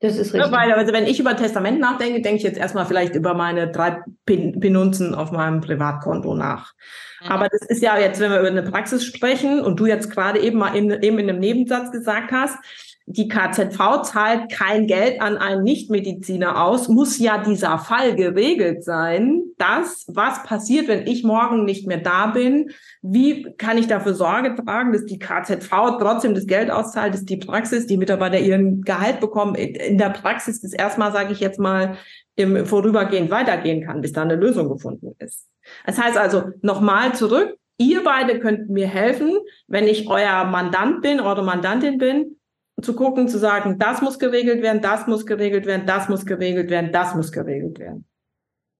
Das 0.00 0.18
ist 0.18 0.34
richtig. 0.34 0.50
Ja, 0.50 0.52
weil, 0.52 0.72
also 0.72 0.92
wenn 0.92 1.06
ich 1.06 1.18
über 1.18 1.34
Testament 1.36 1.80
nachdenke, 1.80 2.20
denke 2.20 2.36
ich 2.36 2.42
jetzt 2.42 2.58
erstmal 2.58 2.84
vielleicht 2.84 3.14
über 3.14 3.32
meine 3.32 3.70
drei 3.70 4.02
Pin 4.26 4.60
Pinunzen 4.60 5.14
auf 5.14 5.32
meinem 5.32 5.62
Privatkonto 5.62 6.34
nach. 6.34 6.74
Mhm. 7.22 7.28
Aber 7.28 7.48
das 7.48 7.62
ist 7.62 7.82
ja 7.82 7.96
jetzt, 7.98 8.20
wenn 8.20 8.30
wir 8.30 8.40
über 8.40 8.48
eine 8.48 8.62
Praxis 8.62 9.04
sprechen 9.04 9.62
und 9.62 9.80
du 9.80 9.86
jetzt 9.86 10.10
gerade 10.10 10.40
eben 10.40 10.58
mal 10.58 10.76
in, 10.76 10.90
eben 10.90 11.18
in 11.18 11.30
einem 11.30 11.40
Nebensatz 11.40 11.90
gesagt 11.90 12.32
hast, 12.32 12.58
die 13.06 13.28
KZV 13.28 14.02
zahlt 14.02 14.50
kein 14.50 14.86
Geld 14.86 15.20
an 15.20 15.36
einen 15.36 15.62
Nichtmediziner 15.62 16.62
aus, 16.62 16.88
muss 16.88 17.18
ja 17.18 17.36
dieser 17.36 17.78
Fall 17.78 18.16
geregelt 18.16 18.82
sein, 18.82 19.42
dass 19.58 20.06
was 20.08 20.42
passiert, 20.44 20.88
wenn 20.88 21.06
ich 21.06 21.22
morgen 21.22 21.64
nicht 21.64 21.86
mehr 21.86 21.98
da 21.98 22.28
bin, 22.28 22.70
wie 23.02 23.54
kann 23.58 23.76
ich 23.76 23.88
dafür 23.88 24.14
Sorge 24.14 24.54
tragen, 24.54 24.92
dass 24.92 25.04
die 25.04 25.18
KZV 25.18 25.98
trotzdem 25.98 26.34
das 26.34 26.46
Geld 26.46 26.70
auszahlt, 26.70 27.12
dass 27.12 27.26
die 27.26 27.36
Praxis, 27.36 27.86
die 27.86 27.98
Mitarbeiter 27.98 28.38
ihren 28.38 28.80
Gehalt 28.82 29.20
bekommen, 29.20 29.54
in 29.54 29.98
der 29.98 30.10
Praxis 30.10 30.62
das 30.62 30.72
erstmal, 30.72 31.12
sage 31.12 31.32
ich 31.32 31.40
jetzt 31.40 31.60
mal, 31.60 31.98
im 32.36 32.64
Vorübergehend 32.64 33.30
weitergehen 33.30 33.84
kann, 33.84 34.00
bis 34.00 34.12
da 34.12 34.22
eine 34.22 34.36
Lösung 34.36 34.68
gefunden 34.70 35.14
ist. 35.18 35.46
Das 35.84 36.00
heißt 36.00 36.16
also, 36.16 36.44
nochmal 36.62 37.14
zurück, 37.14 37.54
ihr 37.76 38.02
beide 38.02 38.40
könnt 38.40 38.70
mir 38.70 38.88
helfen, 38.88 39.32
wenn 39.68 39.86
ich 39.86 40.08
euer 40.08 40.44
Mandant 40.44 41.02
bin, 41.02 41.20
eure 41.20 41.44
Mandantin 41.44 41.98
bin, 41.98 42.36
zu 42.82 42.94
gucken, 42.94 43.28
zu 43.28 43.38
sagen, 43.38 43.78
das 43.78 44.02
muss 44.02 44.18
geregelt 44.18 44.62
werden, 44.62 44.82
das 44.82 45.06
muss 45.06 45.26
geregelt 45.26 45.66
werden, 45.66 45.86
das 45.86 46.08
muss 46.08 46.26
geregelt 46.26 46.70
werden, 46.70 46.92
das 46.92 47.14
muss 47.14 47.32
geregelt 47.32 47.78
werden. 47.78 48.06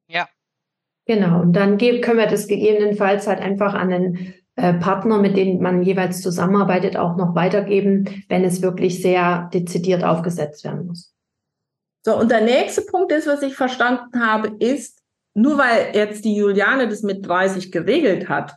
Ja. 0.09 0.29
Genau. 1.07 1.43
Und 1.43 1.53
dann 1.53 1.79
können 1.79 2.19
wir 2.19 2.27
das 2.27 2.47
gegebenenfalls 2.47 3.27
halt 3.27 3.41
einfach 3.41 3.75
an 3.75 3.91
den 3.91 4.35
äh, 4.57 4.75
Partner, 4.75 5.19
mit 5.19 5.37
denen 5.37 5.61
man 5.61 5.83
jeweils 5.83 6.23
zusammenarbeitet, 6.23 6.97
auch 6.97 7.17
noch 7.17 7.35
weitergeben, 7.35 8.25
wenn 8.29 8.45
es 8.45 8.63
wirklich 8.63 9.03
sehr 9.03 9.51
dezidiert 9.53 10.03
aufgesetzt 10.03 10.65
werden 10.65 10.87
muss. 10.87 11.15
So, 12.03 12.19
und 12.19 12.31
der 12.31 12.43
nächste 12.43 12.83
Punkt 12.83 13.13
ist, 13.13 13.27
was 13.27 13.43
ich 13.43 13.55
verstanden 13.55 14.21
habe, 14.21 14.57
ist, 14.59 15.03
nur 15.35 15.59
weil 15.59 15.95
jetzt 15.95 16.25
die 16.25 16.37
Juliane 16.37 16.89
das 16.89 17.03
mit 17.03 17.27
30 17.27 17.73
geregelt 17.73 18.29
hat, 18.29 18.57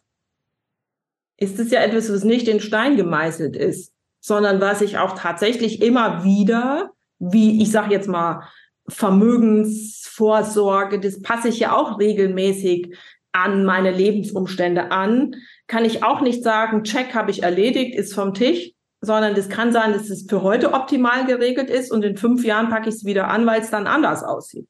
ist 1.38 1.60
es 1.60 1.72
ja 1.72 1.82
etwas, 1.82 2.12
was 2.12 2.24
nicht 2.24 2.48
in 2.48 2.60
Stein 2.60 2.98
gemeißelt 2.98 3.56
ist 3.56 3.94
sondern 4.20 4.62
was 4.62 4.82
ich 4.82 4.98
auch 4.98 5.18
tatsächlich 5.18 5.82
immer 5.82 6.24
wieder, 6.24 6.92
wie 7.20 7.62
ich 7.62 7.72
sage 7.72 7.94
jetzt 7.94 8.08
mal, 8.08 8.48
Vermögensvorsorge, 8.90 11.00
das 11.00 11.22
passe 11.22 11.50
ich 11.50 11.60
ja 11.60 11.76
auch 11.76 12.00
regelmäßig 12.00 12.96
an 13.34 13.66
meine 13.66 13.92
Lebensumstände 13.92 14.92
an, 14.92 15.36
kann 15.68 15.86
ich 15.86 16.04
auch 16.04 16.22
nicht 16.22 16.44
sagen, 16.44 16.84
check 16.84 17.14
habe 17.14 17.32
ich 17.32 17.44
erledigt, 17.44 17.96
ist 17.96 18.14
vom 18.14 18.34
Tisch, 18.34 18.72
sondern 19.02 19.36
das 19.36 19.50
kann 19.50 19.74
sein, 19.74 19.94
dass 19.94 20.10
es 20.10 20.26
für 20.28 20.42
heute 20.42 20.74
optimal 20.74 21.26
geregelt 21.26 21.70
ist 21.70 21.92
und 21.92 22.04
in 22.04 22.18
fünf 22.18 22.44
Jahren 22.44 22.70
packe 22.70 22.90
ich 22.90 22.96
es 22.96 23.06
wieder 23.06 23.28
an, 23.28 23.46
weil 23.46 23.62
es 23.62 23.70
dann 23.70 23.88
anders 23.88 24.24
aussieht. 24.24 24.68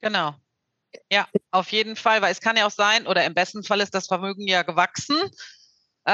Genau. 0.00 0.34
Ja, 1.10 1.26
auf 1.50 1.70
jeden 1.70 1.96
Fall, 1.96 2.22
weil 2.22 2.32
es 2.32 2.40
kann 2.40 2.56
ja 2.56 2.66
auch 2.66 2.70
sein, 2.70 3.06
oder 3.06 3.24
im 3.24 3.34
besten 3.34 3.62
Fall 3.62 3.80
ist 3.80 3.94
das 3.94 4.06
Vermögen 4.06 4.46
ja 4.46 4.62
gewachsen 4.62 5.16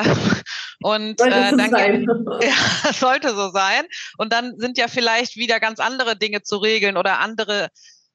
und 0.82 1.18
sollte 1.18 1.36
äh, 1.36 1.56
dann 1.56 1.70
sein. 1.70 2.06
Ja, 2.42 2.92
sollte 2.92 3.34
so 3.34 3.50
sein. 3.50 3.84
Und 4.18 4.32
dann 4.32 4.58
sind 4.58 4.78
ja 4.78 4.88
vielleicht 4.88 5.36
wieder 5.36 5.60
ganz 5.60 5.80
andere 5.80 6.16
Dinge 6.16 6.42
zu 6.42 6.56
regeln 6.56 6.96
oder 6.96 7.20
andere 7.20 7.68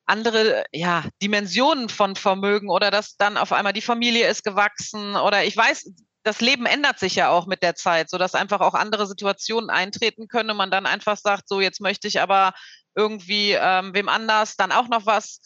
andere 0.05 0.65
ja, 0.71 1.03
Dimensionen 1.21 1.87
von 1.87 2.15
Vermögen 2.15 2.69
oder 2.69 2.89
dass 2.89 3.15
dann 3.17 3.37
auf 3.37 3.53
einmal 3.53 3.73
die 3.73 3.81
Familie 3.81 4.27
ist 4.27 4.43
gewachsen 4.43 5.15
oder 5.15 5.43
ich 5.43 5.55
weiß, 5.55 5.91
das 6.23 6.41
Leben 6.41 6.65
ändert 6.65 6.99
sich 6.99 7.15
ja 7.15 7.29
auch 7.29 7.45
mit 7.45 7.63
der 7.63 7.75
Zeit, 7.75 8.09
sodass 8.09 8.35
einfach 8.35 8.59
auch 8.59 8.73
andere 8.73 9.07
Situationen 9.07 9.69
eintreten 9.69 10.27
können 10.27 10.49
und 10.49 10.57
man 10.57 10.71
dann 10.71 10.85
einfach 10.85 11.15
sagt, 11.15 11.47
so 11.47 11.61
jetzt 11.61 11.79
möchte 11.79 12.07
ich 12.07 12.21
aber 12.21 12.53
irgendwie 12.95 13.51
ähm, 13.51 13.93
wem 13.93 14.09
anders 14.09 14.55
dann 14.55 14.71
auch 14.71 14.87
noch 14.89 15.05
was 15.05 15.41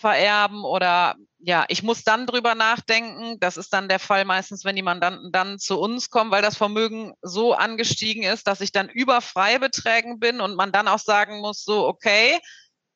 vererben 0.00 0.64
oder 0.64 1.14
ja, 1.38 1.64
ich 1.68 1.82
muss 1.82 2.02
dann 2.04 2.26
drüber 2.26 2.54
nachdenken. 2.54 3.38
Das 3.40 3.56
ist 3.56 3.72
dann 3.72 3.88
der 3.88 3.98
Fall 3.98 4.24
meistens, 4.24 4.64
wenn 4.64 4.76
die 4.76 4.82
Mandanten 4.82 5.30
dann 5.32 5.58
zu 5.58 5.78
uns 5.78 6.10
kommen, 6.10 6.30
weil 6.30 6.42
das 6.42 6.56
Vermögen 6.56 7.14
so 7.22 7.54
angestiegen 7.54 8.22
ist, 8.22 8.46
dass 8.46 8.60
ich 8.60 8.72
dann 8.72 8.88
über 8.88 9.20
Freibeträgen 9.20 10.18
bin 10.18 10.40
und 10.40 10.56
man 10.56 10.72
dann 10.72 10.88
auch 10.88 10.98
sagen 10.98 11.40
muss, 11.40 11.64
so, 11.64 11.86
okay, 11.86 12.38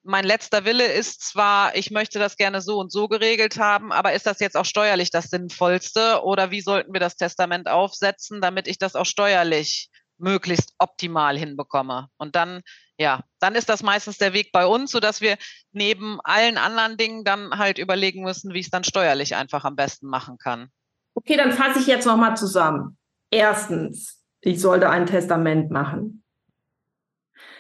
mein 0.03 0.25
letzter 0.25 0.65
Wille 0.67 0.87
ist 0.87 1.23
zwar, 1.23 1.75
ich 1.77 1.91
möchte 1.91 2.19
das 2.19 2.37
gerne 2.37 2.61
so 2.61 2.79
und 2.79 2.93
so 2.93 3.09
geregelt 3.09 3.59
haben, 3.59 3.91
aber 3.91 4.13
ist 4.13 4.27
das 4.27 4.39
jetzt 4.41 4.57
auch 4.57 4.67
steuerlich 4.67 5.11
das 5.11 5.31
Sinnvollste 5.31 6.23
oder 6.23 6.51
wie 6.51 6.61
sollten 6.61 6.93
wir 6.93 7.01
das 7.01 7.17
Testament 7.17 7.69
aufsetzen, 7.69 8.43
damit 8.43 8.69
ich 8.69 8.79
das 8.79 8.97
auch 8.97 9.07
steuerlich 9.07 9.89
möglichst 10.19 10.75
optimal 10.79 11.37
hinbekomme? 11.37 12.09
Und 12.17 12.37
dann 12.37 12.63
ja, 12.99 13.21
dann 13.41 13.55
ist 13.55 13.69
das 13.69 13.83
meistens 13.83 14.19
der 14.19 14.33
Weg 14.33 14.53
bei 14.53 14.67
uns, 14.67 14.93
sodass 14.93 15.21
wir 15.21 15.37
neben 15.73 16.21
allen 16.23 16.59
anderen 16.59 16.97
Dingen 16.97 17.25
dann 17.25 17.59
halt 17.59 17.79
überlegen 17.79 18.23
müssen, 18.23 18.55
wie 18.55 18.61
ich 18.61 18.67
es 18.67 18.71
dann 18.71 18.85
steuerlich 18.85 19.35
einfach 19.35 19.65
am 19.65 19.75
besten 19.75 20.07
machen 20.07 20.39
kann. 20.39 20.69
Okay, 21.15 21.37
dann 21.37 21.53
fasse 21.53 21.81
ich 21.81 21.87
jetzt 21.87 22.07
nochmal 22.07 22.37
zusammen. 22.37 22.97
Erstens, 23.31 24.23
ich 24.41 24.61
sollte 24.61 24.91
ein 24.91 25.07
Testament 25.07 25.71
machen. 25.71 26.23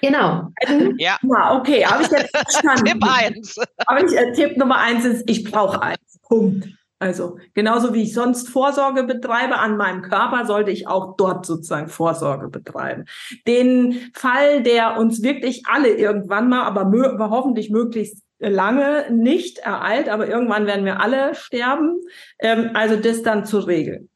Genau. 0.00 0.52
Ja. 0.98 1.18
ja 1.22 1.56
okay, 1.56 1.84
habe 1.84 2.02
ich 2.02 2.10
jetzt 2.10 2.36
verstanden. 2.36 2.84
Tipp 2.84 3.04
1. 3.04 3.56
Aber 3.86 4.04
ich, 4.04 4.16
äh, 4.16 4.32
Tipp 4.32 4.56
Nummer 4.56 4.78
eins 4.78 5.04
ist, 5.04 5.28
ich 5.28 5.44
brauche 5.44 5.80
eins. 5.82 6.20
Punkt. 6.22 6.68
Also 6.98 7.38
genauso 7.54 7.92
wie 7.92 8.02
ich 8.02 8.14
sonst 8.14 8.48
Vorsorge 8.48 9.04
betreibe 9.04 9.58
an 9.58 9.76
meinem 9.76 10.02
Körper, 10.02 10.46
sollte 10.46 10.70
ich 10.70 10.86
auch 10.86 11.16
dort 11.16 11.44
sozusagen 11.44 11.88
Vorsorge 11.88 12.48
betreiben. 12.48 13.04
Den 13.46 14.10
Fall, 14.14 14.62
der 14.62 14.96
uns 14.98 15.22
wirklich 15.22 15.64
alle 15.66 15.88
irgendwann 15.88 16.48
mal, 16.48 16.62
aber 16.62 16.84
mö 16.84 17.18
hoffentlich 17.18 17.70
möglichst 17.70 18.22
lange 18.38 19.10
nicht 19.10 19.58
ereilt, 19.58 20.08
aber 20.08 20.28
irgendwann 20.28 20.66
werden 20.66 20.84
wir 20.84 21.00
alle 21.00 21.34
sterben. 21.34 22.00
Ähm, 22.38 22.70
also 22.74 22.96
das 22.96 23.22
dann 23.22 23.44
zu 23.44 23.58
regeln. 23.58 24.08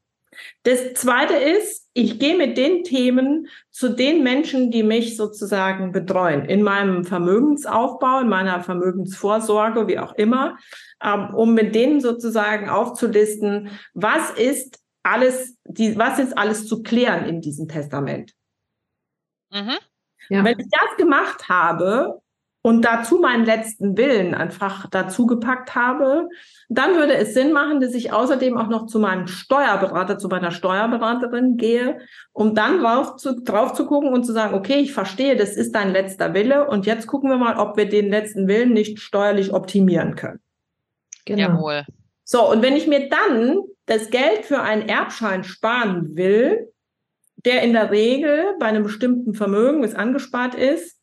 Das 0.63 0.93
Zweite 0.93 1.35
ist, 1.35 1.87
ich 1.93 2.19
gehe 2.19 2.37
mit 2.37 2.57
den 2.57 2.83
Themen 2.83 3.47
zu 3.71 3.89
den 3.89 4.23
Menschen, 4.23 4.71
die 4.71 4.83
mich 4.83 5.17
sozusagen 5.17 5.91
betreuen, 5.91 6.45
in 6.45 6.63
meinem 6.63 7.03
Vermögensaufbau, 7.03 8.21
in 8.21 8.29
meiner 8.29 8.61
Vermögensvorsorge, 8.61 9.87
wie 9.87 9.99
auch 9.99 10.13
immer 10.13 10.57
ähm, 11.01 11.33
um 11.33 11.53
mit 11.53 11.75
denen 11.75 12.01
sozusagen 12.01 12.69
aufzulisten, 12.69 13.69
was 13.93 14.31
ist 14.31 14.79
alles, 15.03 15.57
die, 15.65 15.97
was 15.97 16.19
ist 16.19 16.37
alles 16.37 16.67
zu 16.67 16.83
klären 16.83 17.25
in 17.25 17.41
diesem 17.41 17.67
Testament. 17.67 18.33
Mhm. 19.51 19.77
Ja. 20.29 20.43
Wenn 20.43 20.59
ich 20.59 20.67
das 20.69 20.97
gemacht 20.97 21.49
habe 21.49 22.21
und 22.69 22.85
dazu 22.85 23.17
meinen 23.17 23.45
letzten 23.45 23.97
Willen 23.97 24.35
einfach 24.35 24.87
dazu 24.91 25.25
gepackt 25.25 25.73
habe, 25.73 26.29
dann 26.67 26.97
würde 26.97 27.15
es 27.15 27.33
Sinn 27.33 27.51
machen, 27.51 27.81
dass 27.81 27.95
ich 27.95 28.13
außerdem 28.13 28.59
auch 28.59 28.67
noch 28.67 28.85
zu 28.85 28.99
meinem 28.99 29.25
Steuerberater, 29.25 30.19
zu 30.19 30.27
meiner 30.27 30.51
Steuerberaterin 30.51 31.57
gehe, 31.57 31.97
um 32.31 32.53
dann 32.53 32.79
drauf 32.79 33.15
zu, 33.15 33.41
drauf 33.41 33.73
zu 33.73 33.87
gucken 33.87 34.13
und 34.13 34.23
zu 34.23 34.33
sagen, 34.33 34.53
okay, 34.53 34.75
ich 34.75 34.93
verstehe, 34.93 35.35
das 35.35 35.55
ist 35.55 35.73
dein 35.73 35.91
letzter 35.91 36.35
Wille 36.35 36.67
und 36.67 36.85
jetzt 36.85 37.07
gucken 37.07 37.31
wir 37.31 37.37
mal, 37.37 37.57
ob 37.57 37.75
wir 37.75 37.89
den 37.89 38.11
letzten 38.11 38.47
Willen 38.47 38.73
nicht 38.73 38.99
steuerlich 38.99 39.51
optimieren 39.51 40.13
können. 40.13 40.39
Genau. 41.25 41.41
Jawohl. 41.41 41.85
So, 42.23 42.51
und 42.51 42.61
wenn 42.61 42.75
ich 42.75 42.85
mir 42.85 43.09
dann 43.09 43.61
das 43.87 44.11
Geld 44.11 44.45
für 44.45 44.61
einen 44.61 44.87
Erbschein 44.87 45.43
sparen 45.43 46.15
will, 46.15 46.71
der 47.35 47.63
in 47.63 47.73
der 47.73 47.89
Regel 47.89 48.55
bei 48.59 48.67
einem 48.67 48.83
bestimmten 48.83 49.33
Vermögen, 49.33 49.81
das 49.81 49.95
angespart 49.95 50.53
ist, 50.53 50.98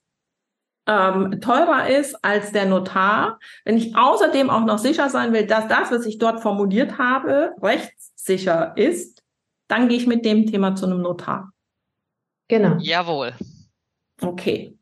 ähm, 0.86 1.40
teurer 1.40 1.88
ist 1.88 2.16
als 2.22 2.52
der 2.52 2.66
Notar, 2.66 3.38
wenn 3.64 3.76
ich 3.76 3.96
außerdem 3.96 4.50
auch 4.50 4.64
noch 4.64 4.78
sicher 4.78 5.10
sein 5.10 5.32
will, 5.32 5.46
dass 5.46 5.68
das, 5.68 5.90
was 5.90 6.06
ich 6.06 6.18
dort 6.18 6.40
formuliert 6.40 6.98
habe, 6.98 7.54
rechtssicher 7.60 8.76
ist, 8.76 9.22
dann 9.68 9.88
gehe 9.88 9.98
ich 9.98 10.06
mit 10.06 10.24
dem 10.24 10.46
Thema 10.46 10.74
zu 10.76 10.86
einem 10.86 11.02
Notar. 11.02 11.50
Genau. 12.48 12.76
Jawohl. 12.78 13.32
Okay. 14.20 14.76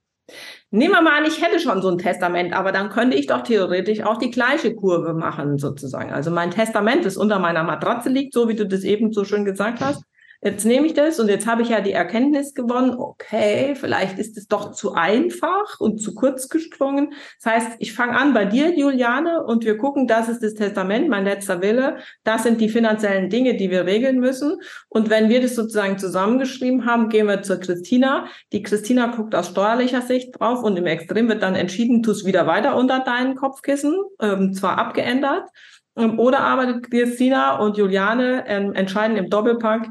Nehmen 0.71 0.95
wir 0.95 1.03
mal 1.03 1.19
an, 1.19 1.25
ich 1.25 1.40
hätte 1.40 1.61
schon 1.61 1.81
so 1.83 1.88
ein 1.88 1.99
Testament, 1.99 2.53
aber 2.53 2.73
dann 2.73 2.90
könnte 2.90 3.17
ich 3.17 3.27
doch 3.27 3.43
theoretisch 3.43 4.03
auch 4.03 4.19
die 4.19 4.31
gleiche 4.31 4.75
Kurve 4.75 5.14
machen, 5.14 5.59
sozusagen. 5.59 6.12
Also 6.12 6.31
mein 6.31 6.51
Testament, 6.51 7.05
das 7.05 7.17
unter 7.17 7.38
meiner 7.38 7.62
Matratze 7.62 8.09
liegt, 8.09 8.35
so 8.35 8.49
wie 8.49 8.57
du 8.57 8.67
das 8.67 8.83
eben 8.83 9.12
so 9.12 9.25
schön 9.25 9.45
gesagt 9.45 9.81
hast, 9.81 10.03
Jetzt 10.44 10.66
nehme 10.66 10.87
ich 10.87 10.92
das 10.92 11.18
und 11.20 11.28
jetzt 11.28 11.46
habe 11.46 11.62
ich 11.62 11.70
ja 11.70 11.80
die 11.80 11.92
Erkenntnis 11.92 12.52
gewonnen, 12.52 12.94
okay, 12.98 13.74
vielleicht 13.74 14.18
ist 14.18 14.37
es 14.37 14.46
doch 14.46 14.72
zu 14.72 14.92
einfach 14.92 15.80
und 15.80 16.02
zu 16.02 16.14
kurz 16.14 16.50
gesprungen. 16.50 17.14
Das 17.42 17.54
heißt, 17.54 17.68
ich 17.78 17.94
fange 17.94 18.14
an 18.14 18.35
bei 18.35 18.44
dir, 18.44 18.76
Juliane, 18.76 19.42
und 19.42 19.64
wir 19.64 19.78
gucken, 19.78 20.07
das 20.07 20.28
ist 20.28 20.42
das 20.42 20.52
Testament, 20.52 21.09
mein 21.09 21.24
letzter 21.24 21.62
Wille. 21.62 21.96
Das 22.24 22.42
sind 22.42 22.61
die 22.61 22.68
finanziellen 22.68 23.30
Dinge, 23.30 23.57
die 23.57 23.70
wir 23.70 23.87
regeln 23.87 24.20
müssen. 24.20 24.61
Und 24.90 25.09
wenn 25.09 25.30
wir 25.30 25.40
das 25.40 25.54
sozusagen 25.54 25.96
zusammengeschrieben 25.96 26.85
haben, 26.85 27.09
gehen 27.09 27.26
wir 27.26 27.40
zur 27.40 27.57
Christina. 27.57 28.26
Die 28.52 28.62
Christina 28.62 29.07
guckt 29.16 29.35
aus 29.35 29.48
steuerlicher 29.48 30.02
Sicht 30.02 30.38
drauf 30.38 30.62
und 30.62 30.76
im 30.76 30.85
Extrem 30.85 31.26
wird 31.30 31.42
dann 31.42 31.54
entschieden, 31.54 32.02
tu 32.02 32.11
es 32.11 32.26
wieder 32.26 32.46
weiter 32.46 32.76
unter 32.76 33.00
deinen 33.00 33.35
Kopfkissen, 33.35 33.96
ähm, 34.20 34.52
zwar 34.52 34.76
abgeändert. 34.76 35.48
Ähm, 35.96 36.18
oder 36.18 36.40
aber 36.40 36.83
Christina 36.83 37.59
und 37.61 37.78
Juliane 37.78 38.44
ähm, 38.46 38.74
entscheiden 38.74 39.16
im 39.16 39.30
Doppelpack, 39.30 39.88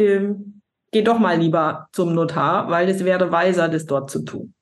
ähm, 0.00 0.62
geh 0.90 1.02
doch 1.02 1.18
mal 1.18 1.38
lieber 1.38 1.88
zum 1.92 2.14
Notar, 2.14 2.70
weil 2.70 2.88
es 2.88 3.04
wäre 3.04 3.30
weiser, 3.30 3.68
das 3.68 3.86
dort 3.86 4.10
zu 4.10 4.24
tun. 4.24 4.54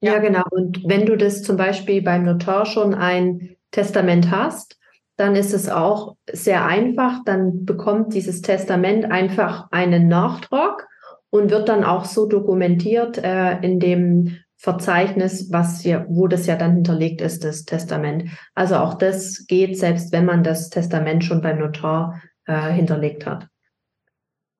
Ja. 0.00 0.14
ja, 0.14 0.18
genau. 0.18 0.42
Und 0.50 0.82
wenn 0.86 1.06
du 1.06 1.16
das 1.16 1.42
zum 1.42 1.56
Beispiel 1.56 2.02
beim 2.02 2.24
Notar 2.24 2.66
schon 2.66 2.94
ein 2.94 3.56
Testament 3.70 4.30
hast, 4.30 4.78
dann 5.16 5.36
ist 5.36 5.52
es 5.52 5.68
auch 5.68 6.16
sehr 6.32 6.64
einfach. 6.64 7.22
Dann 7.24 7.66
bekommt 7.66 8.14
dieses 8.14 8.40
Testament 8.40 9.04
einfach 9.04 9.68
einen 9.70 10.08
Nachtrag 10.08 10.88
und 11.28 11.50
wird 11.50 11.68
dann 11.68 11.84
auch 11.84 12.06
so 12.06 12.26
dokumentiert 12.26 13.18
äh, 13.18 13.58
in 13.60 13.78
dem 13.78 14.38
Verzeichnis, 14.56 15.50
was 15.52 15.80
hier, 15.80 16.06
wo 16.08 16.26
das 16.26 16.46
ja 16.46 16.56
dann 16.56 16.74
hinterlegt 16.74 17.20
ist, 17.20 17.44
das 17.44 17.64
Testament. 17.64 18.30
Also 18.54 18.76
auch 18.76 18.94
das 18.94 19.46
geht, 19.46 19.78
selbst 19.78 20.12
wenn 20.12 20.26
man 20.26 20.42
das 20.42 20.68
Testament 20.68 21.24
schon 21.24 21.40
beim 21.40 21.58
Notar 21.58 22.20
äh, 22.46 22.70
hinterlegt 22.70 23.26
hat. 23.26 23.46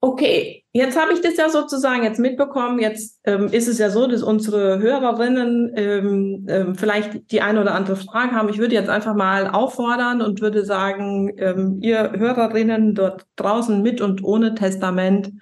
Okay, 0.03 0.65
jetzt 0.73 0.99
habe 0.99 1.13
ich 1.13 1.21
das 1.21 1.37
ja 1.37 1.51
sozusagen 1.51 2.05
jetzt 2.05 2.19
mitbekommen. 2.19 2.79
Jetzt 2.79 3.21
ähm, 3.25 3.49
ist 3.49 3.69
es 3.69 3.77
ja 3.77 3.91
so, 3.91 4.07
dass 4.07 4.23
unsere 4.23 4.79
Hörerinnen 4.79 5.73
ähm, 5.77 6.47
ähm, 6.49 6.75
vielleicht 6.75 7.31
die 7.31 7.43
eine 7.43 7.61
oder 7.61 7.75
andere 7.75 7.97
Frage 7.97 8.33
haben. 8.33 8.49
Ich 8.49 8.57
würde 8.57 8.75
jetzt 8.75 8.89
einfach 8.89 9.15
mal 9.15 9.47
auffordern 9.49 10.23
und 10.23 10.41
würde 10.41 10.65
sagen, 10.65 11.35
ähm, 11.37 11.81
ihr 11.83 12.13
Hörerinnen 12.17 12.95
dort 12.95 13.27
draußen 13.37 13.83
mit 13.83 14.01
und 14.01 14.25
ohne 14.25 14.55
Testament, 14.55 15.33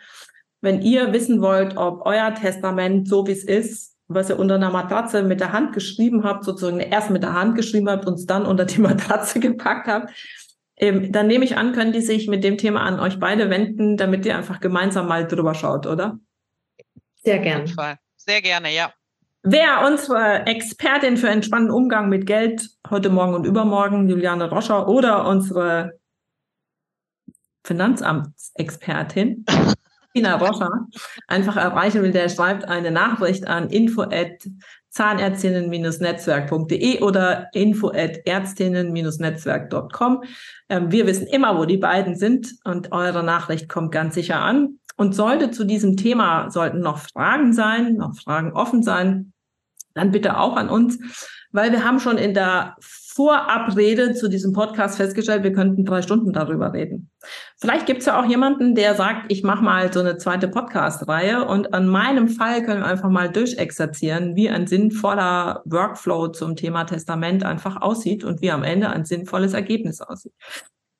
wenn 0.60 0.82
ihr 0.82 1.12
wissen 1.12 1.40
wollt, 1.40 1.76
ob 1.76 2.04
euer 2.04 2.34
Testament 2.34 3.06
so 3.06 3.28
wie 3.28 3.32
es 3.32 3.44
ist, 3.44 3.94
was 4.08 4.28
ihr 4.28 4.40
unter 4.40 4.56
einer 4.56 4.70
Matratze 4.70 5.22
mit 5.22 5.38
der 5.38 5.52
Hand 5.52 5.72
geschrieben 5.72 6.24
habt, 6.24 6.42
sozusagen 6.44 6.80
erst 6.80 7.10
mit 7.10 7.22
der 7.22 7.34
Hand 7.34 7.54
geschrieben 7.54 7.88
habt 7.88 8.06
und 8.06 8.14
es 8.14 8.26
dann 8.26 8.44
unter 8.44 8.64
die 8.64 8.80
Matratze 8.80 9.38
gepackt 9.38 9.86
habt, 9.86 10.10
ähm, 10.78 11.12
dann 11.12 11.26
nehme 11.26 11.44
ich 11.44 11.56
an, 11.56 11.72
können 11.72 11.92
die 11.92 12.00
sich 12.00 12.28
mit 12.28 12.44
dem 12.44 12.56
Thema 12.56 12.82
an 12.82 13.00
euch 13.00 13.18
beide 13.18 13.50
wenden, 13.50 13.96
damit 13.96 14.24
ihr 14.26 14.36
einfach 14.36 14.60
gemeinsam 14.60 15.08
mal 15.08 15.26
drüber 15.26 15.54
schaut, 15.54 15.86
oder? 15.86 16.18
Sehr 17.22 17.38
gerne. 17.40 17.66
Sehr 18.16 18.42
gerne, 18.42 18.74
ja. 18.74 18.92
Wer 19.42 19.86
unsere 19.86 20.46
Expertin 20.46 21.16
für 21.16 21.28
entspannten 21.28 21.70
Umgang 21.70 22.08
mit 22.08 22.26
Geld 22.26 22.68
heute 22.90 23.08
Morgen 23.08 23.34
und 23.34 23.44
übermorgen, 23.44 24.08
Juliane 24.08 24.50
Roscher, 24.50 24.88
oder 24.88 25.26
unsere 25.26 25.98
Finanzamtsexpertin, 27.64 29.44
Tina 30.14 30.36
Roscher, 30.36 30.86
einfach 31.26 31.56
erreichen 31.56 32.02
will, 32.02 32.12
der 32.12 32.28
schreibt 32.28 32.64
eine 32.64 32.90
Nachricht 32.90 33.46
an 33.46 33.70
info 33.70 34.02
at 34.02 34.46
zahnärztinnen-netzwerk.de 34.98 37.00
oder 37.02 37.46
info 37.52 37.90
at 37.90 38.26
ärztinnen-netzwerk.com. 38.26 40.24
Ähm, 40.68 40.90
wir 40.90 41.06
wissen 41.06 41.28
immer, 41.28 41.56
wo 41.56 41.64
die 41.64 41.76
beiden 41.76 42.16
sind 42.16 42.56
und 42.64 42.90
eure 42.90 43.22
Nachricht 43.22 43.68
kommt 43.68 43.92
ganz 43.92 44.16
sicher 44.16 44.40
an. 44.40 44.80
Und 44.96 45.14
sollte 45.14 45.52
zu 45.52 45.64
diesem 45.64 45.96
Thema, 45.96 46.50
sollten 46.50 46.80
noch 46.80 46.98
Fragen 46.98 47.52
sein, 47.52 47.94
noch 47.94 48.16
Fragen 48.16 48.52
offen 48.52 48.82
sein, 48.82 49.32
dann 49.94 50.10
bitte 50.10 50.38
auch 50.38 50.56
an 50.56 50.68
uns, 50.68 50.98
weil 51.52 51.70
wir 51.70 51.84
haben 51.84 52.00
schon 52.00 52.18
in 52.18 52.34
der 52.34 52.74
Vorabrede 53.18 54.14
zu 54.14 54.28
diesem 54.28 54.52
Podcast 54.52 54.96
festgestellt, 54.96 55.42
wir 55.42 55.52
könnten 55.52 55.84
drei 55.84 56.02
Stunden 56.02 56.32
darüber 56.32 56.72
reden. 56.72 57.10
Vielleicht 57.60 57.86
gibt 57.86 57.98
es 57.98 58.06
ja 58.06 58.20
auch 58.20 58.24
jemanden, 58.24 58.76
der 58.76 58.94
sagt, 58.94 59.32
ich 59.32 59.42
mache 59.42 59.64
mal 59.64 59.92
so 59.92 59.98
eine 59.98 60.18
zweite 60.18 60.46
Podcast-Reihe 60.46 61.44
und 61.44 61.74
an 61.74 61.88
meinem 61.88 62.28
Fall 62.28 62.62
können 62.62 62.82
wir 62.82 62.86
einfach 62.86 63.08
mal 63.08 63.28
durchexerzieren, 63.28 64.36
wie 64.36 64.48
ein 64.48 64.68
sinnvoller 64.68 65.62
Workflow 65.64 66.28
zum 66.28 66.54
Thema 66.54 66.84
Testament 66.84 67.42
einfach 67.42 67.82
aussieht 67.82 68.22
und 68.22 68.40
wie 68.40 68.52
am 68.52 68.62
Ende 68.62 68.88
ein 68.88 69.04
sinnvolles 69.04 69.52
Ergebnis 69.52 70.00
aussieht. 70.00 70.32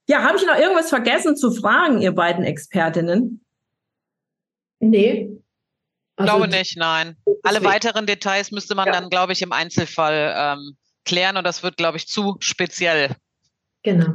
Ja, 0.08 0.24
habe 0.24 0.38
ich 0.38 0.44
noch 0.44 0.58
irgendwas 0.58 0.88
vergessen 0.88 1.36
zu 1.36 1.52
fragen, 1.52 2.02
ihr 2.02 2.16
beiden 2.16 2.42
Expertinnen? 2.42 3.44
Nee. 4.80 5.30
Also, 6.16 6.32
glaube 6.32 6.48
nicht, 6.48 6.76
nein. 6.76 7.16
Alle 7.44 7.62
weiteren 7.62 8.06
Details 8.06 8.50
müsste 8.50 8.74
man 8.74 8.86
ja. 8.86 8.92
dann, 8.92 9.08
glaube 9.08 9.34
ich, 9.34 9.40
im 9.40 9.52
Einzelfall 9.52 10.34
ähm, 10.36 10.76
klären 11.08 11.36
und 11.36 11.44
das 11.44 11.62
wird, 11.62 11.76
glaube 11.76 11.96
ich, 11.96 12.06
zu 12.06 12.36
speziell. 12.38 13.16
Genau. 13.82 14.06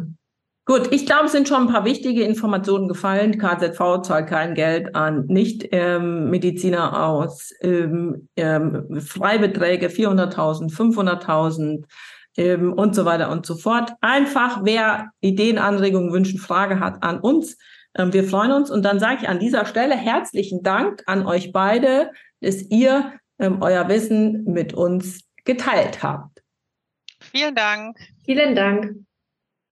Gut, 0.66 0.94
ich 0.94 1.06
glaube, 1.06 1.26
es 1.26 1.34
sind 1.34 1.50
schon 1.50 1.68
ein 1.68 1.74
paar 1.74 1.84
wichtige 1.84 2.24
Informationen 2.24 2.88
gefallen. 2.88 3.38
KZV 3.38 4.02
zahlt 4.04 4.28
kein 4.28 4.54
Geld 4.54 4.96
an 4.96 5.26
Nicht-Mediziner 5.26 6.88
ähm, 6.88 6.94
aus. 6.94 7.52
Ähm, 7.62 8.30
ähm, 8.38 9.02
Freibeträge 9.02 9.88
400.000, 9.88 10.74
500.000 10.74 11.84
ähm, 12.38 12.72
und 12.72 12.96
so 12.96 13.04
weiter 13.04 13.30
und 13.30 13.46
so 13.46 13.56
fort. 13.56 13.92
Einfach, 14.00 14.62
wer 14.64 15.10
Ideen, 15.20 15.58
Anregungen, 15.58 16.14
Wünschen, 16.14 16.40
Frage 16.40 16.80
hat, 16.80 17.04
an 17.04 17.20
uns. 17.20 17.58
Ähm, 17.98 18.14
wir 18.14 18.24
freuen 18.24 18.54
uns. 18.54 18.72
Und 18.72 18.84
dann 18.84 19.02
sage 19.02 19.24
ich 19.24 19.28
an 19.28 19.40
dieser 19.40 19.66
Stelle 19.66 19.96
herzlichen 19.96 20.64
Dank 20.64 21.04
an 21.08 21.26
euch 21.26 21.52
beide, 21.52 22.12
dass 22.40 22.62
ihr 22.62 23.12
ähm, 23.38 23.58
euer 23.62 23.90
Wissen 23.90 24.46
mit 24.46 24.74
uns 24.74 25.26
geteilt 25.44 26.04
habt. 26.04 26.33
Vielen 27.34 27.56
Dank. 27.56 27.98
Vielen 28.24 28.56
Dank. 28.56 29.06